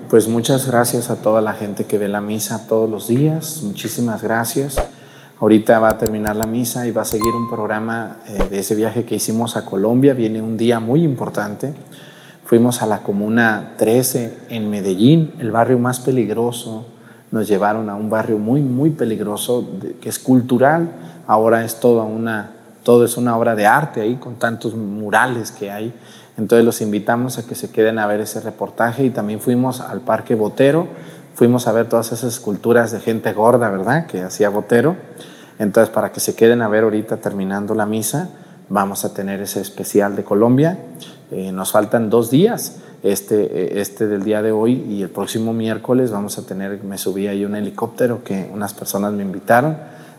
pues 0.08 0.26
muchas 0.26 0.66
gracias 0.66 1.10
a 1.10 1.20
toda 1.20 1.42
la 1.42 1.52
gente 1.52 1.84
que 1.84 1.98
ve 1.98 2.08
la 2.08 2.22
misa 2.22 2.66
todos 2.66 2.88
los 2.88 3.06
días. 3.06 3.60
Muchísimas 3.62 4.22
gracias. 4.22 4.76
Ahorita 5.40 5.78
va 5.78 5.90
a 5.90 5.98
terminar 5.98 6.36
la 6.36 6.46
misa 6.46 6.86
y 6.86 6.90
va 6.90 7.02
a 7.02 7.04
seguir 7.04 7.34
un 7.34 7.50
programa 7.50 8.20
eh, 8.26 8.46
de 8.48 8.60
ese 8.60 8.74
viaje 8.74 9.04
que 9.04 9.16
hicimos 9.16 9.58
a 9.58 9.66
Colombia. 9.66 10.14
Viene 10.14 10.40
un 10.40 10.56
día 10.56 10.80
muy 10.80 11.02
importante. 11.02 11.74
Fuimos 12.54 12.82
a 12.82 12.86
la 12.86 13.02
Comuna 13.02 13.72
13 13.78 14.32
en 14.50 14.70
Medellín, 14.70 15.32
el 15.40 15.50
barrio 15.50 15.76
más 15.76 15.98
peligroso. 15.98 16.86
Nos 17.32 17.48
llevaron 17.48 17.90
a 17.90 17.96
un 17.96 18.08
barrio 18.08 18.38
muy, 18.38 18.60
muy 18.60 18.90
peligroso, 18.90 19.68
que 20.00 20.08
es 20.08 20.20
cultural. 20.20 20.88
Ahora 21.26 21.64
es 21.64 21.80
toda 21.80 22.04
una, 22.04 22.52
todo 22.84 23.04
es 23.04 23.16
una 23.16 23.36
obra 23.36 23.56
de 23.56 23.66
arte 23.66 24.02
ahí, 24.02 24.14
con 24.14 24.36
tantos 24.36 24.76
murales 24.76 25.50
que 25.50 25.72
hay. 25.72 25.92
Entonces 26.38 26.64
los 26.64 26.80
invitamos 26.80 27.38
a 27.38 27.42
que 27.44 27.56
se 27.56 27.72
queden 27.72 27.98
a 27.98 28.06
ver 28.06 28.20
ese 28.20 28.38
reportaje 28.38 29.04
y 29.04 29.10
también 29.10 29.40
fuimos 29.40 29.80
al 29.80 30.02
Parque 30.02 30.36
Botero. 30.36 30.86
Fuimos 31.34 31.66
a 31.66 31.72
ver 31.72 31.88
todas 31.88 32.12
esas 32.12 32.34
esculturas 32.34 32.92
de 32.92 33.00
gente 33.00 33.32
gorda, 33.32 33.68
¿verdad? 33.68 34.06
Que 34.06 34.22
hacía 34.22 34.48
Botero. 34.48 34.94
Entonces, 35.58 35.92
para 35.92 36.12
que 36.12 36.20
se 36.20 36.36
queden 36.36 36.62
a 36.62 36.68
ver 36.68 36.84
ahorita 36.84 37.16
terminando 37.16 37.74
la 37.74 37.84
misa, 37.84 38.28
vamos 38.68 39.04
a 39.04 39.12
tener 39.12 39.40
ese 39.40 39.60
especial 39.60 40.14
de 40.14 40.22
Colombia. 40.22 40.78
Eh, 41.34 41.50
nos 41.50 41.72
faltan 41.72 42.10
dos 42.10 42.30
días, 42.30 42.76
este, 43.02 43.42
eh, 43.42 43.80
este 43.80 44.06
del 44.06 44.22
día 44.22 44.40
de 44.40 44.52
hoy 44.52 44.84
y 44.88 45.02
el 45.02 45.08
próximo 45.10 45.52
miércoles 45.52 46.12
vamos 46.12 46.38
a 46.38 46.46
tener, 46.46 46.84
me 46.84 46.96
subí 46.96 47.26
ahí 47.26 47.44
un 47.44 47.56
helicóptero 47.56 48.22
que 48.22 48.48
unas 48.52 48.72
personas 48.72 49.12
me 49.14 49.24
invitaron 49.24 49.76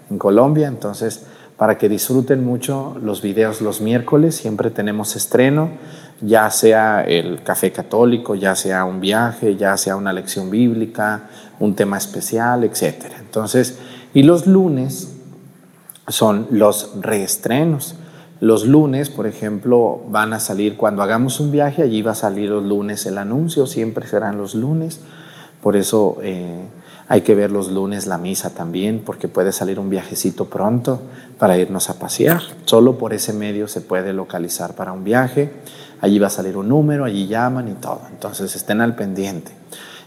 en 0.10 0.18
Colombia, 0.18 0.68
entonces 0.68 1.26
para 1.56 1.78
que 1.78 1.88
disfruten 1.88 2.44
mucho 2.44 2.98
los 3.02 3.22
videos 3.22 3.62
los 3.62 3.80
miércoles, 3.80 4.36
siempre 4.36 4.72
tenemos 4.72 5.16
estreno, 5.16 5.70
ya 6.20 6.50
sea 6.50 7.02
el 7.02 7.44
café 7.44 7.72
católico, 7.72 8.36
ya 8.36 8.54
sea 8.56 8.84
un 8.84 9.00
viaje, 9.00 9.56
ya 9.56 9.78
sea 9.78 9.96
una 9.96 10.12
lección 10.12 10.50
bíblica, 10.50 11.30
un 11.62 11.76
tema 11.76 11.98
especial, 11.98 12.66
etc. 12.66 13.06
Entonces, 13.22 13.78
y 14.14 14.24
los 14.24 14.48
lunes 14.48 15.14
son 16.10 16.48
los 16.52 16.92
reestrenos. 17.00 17.96
Los 18.46 18.68
lunes, 18.68 19.10
por 19.10 19.26
ejemplo, 19.26 20.04
van 20.08 20.32
a 20.32 20.40
salir, 20.40 20.78
cuando 20.78 21.02
hagamos 21.02 21.40
un 21.40 21.50
viaje, 21.50 21.82
allí 21.82 22.04
va 22.04 22.12
a 22.12 22.14
salir 22.14 22.52
los 22.52 22.64
lunes 22.64 23.04
el 23.08 23.18
anuncio, 23.18 23.66
siempre 23.66 24.06
serán 24.06 24.38
los 24.38 24.54
lunes. 24.54 25.00
Por 25.64 25.76
eso 25.76 26.20
eh, 26.22 26.62
hay 27.08 27.22
que 27.22 27.34
ver 27.34 27.50
los 27.50 27.72
lunes 27.72 28.06
la 28.06 28.20
misa 28.20 28.52
también, 28.52 29.02
porque 29.04 29.28
puede 29.28 29.52
salir 29.52 29.80
un 29.80 29.90
viajecito 29.90 30.46
pronto 30.46 31.02
para 31.40 31.58
irnos 31.58 31.90
a 31.90 31.98
pasear. 31.98 32.40
Solo 32.66 33.00
por 33.00 33.14
ese 33.14 33.34
medio 33.34 33.68
se 33.68 33.82
puede 33.82 34.14
localizar 34.14 34.76
para 34.76 34.92
un 34.92 35.04
viaje. 35.04 35.52
Allí 36.02 36.20
va 36.20 36.28
a 36.28 36.30
salir 36.30 36.56
un 36.56 36.70
número, 36.70 37.04
allí 37.04 37.26
llaman 37.26 37.68
y 37.68 37.74
todo. 37.74 38.02
Entonces 38.12 38.56
estén 38.56 38.80
al 38.80 38.96
pendiente. 38.96 39.54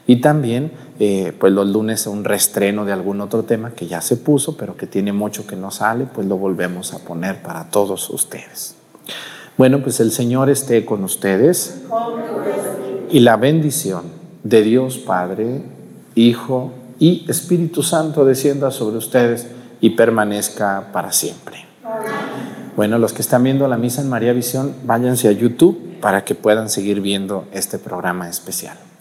Y 0.08 0.22
también, 0.22 0.72
eh, 0.98 1.34
pues 1.38 1.52
los 1.52 1.68
lunes 1.68 2.06
un 2.06 2.24
reestreno 2.24 2.86
de 2.86 2.92
algún 2.92 3.20
otro 3.20 3.42
tema 3.42 3.72
que 3.72 3.86
ya 3.86 4.00
se 4.00 4.16
puso, 4.16 4.56
pero 4.56 4.74
que 4.74 4.86
tiene 4.86 5.12
mucho 5.12 5.46
que 5.46 5.54
no 5.54 5.70
sale, 5.70 6.06
pues 6.06 6.26
lo 6.26 6.38
volvemos 6.38 6.94
a 6.94 7.00
poner 7.00 7.42
para 7.42 7.68
todos 7.68 8.08
ustedes. 8.08 8.74
Bueno, 9.58 9.82
pues 9.82 10.00
el 10.00 10.10
Señor 10.10 10.48
esté 10.48 10.86
con 10.86 11.04
ustedes 11.04 11.82
y 13.10 13.20
la 13.20 13.36
bendición 13.36 14.04
de 14.44 14.62
Dios 14.62 14.96
Padre, 14.96 15.60
Hijo 16.14 16.72
y 16.98 17.26
Espíritu 17.28 17.82
Santo 17.82 18.24
descienda 18.24 18.70
sobre 18.70 18.96
ustedes 18.96 19.46
y 19.82 19.90
permanezca 19.90 20.88
para 20.90 21.12
siempre. 21.12 21.66
Bueno, 22.76 22.98
los 22.98 23.12
que 23.12 23.20
están 23.20 23.42
viendo 23.42 23.68
la 23.68 23.76
misa 23.76 24.00
en 24.00 24.08
María 24.08 24.32
Visión, 24.32 24.74
váyanse 24.84 25.28
a 25.28 25.32
YouTube 25.32 26.00
para 26.00 26.24
que 26.24 26.34
puedan 26.34 26.70
seguir 26.70 27.02
viendo 27.02 27.44
este 27.52 27.78
programa 27.78 28.30
especial. 28.30 28.87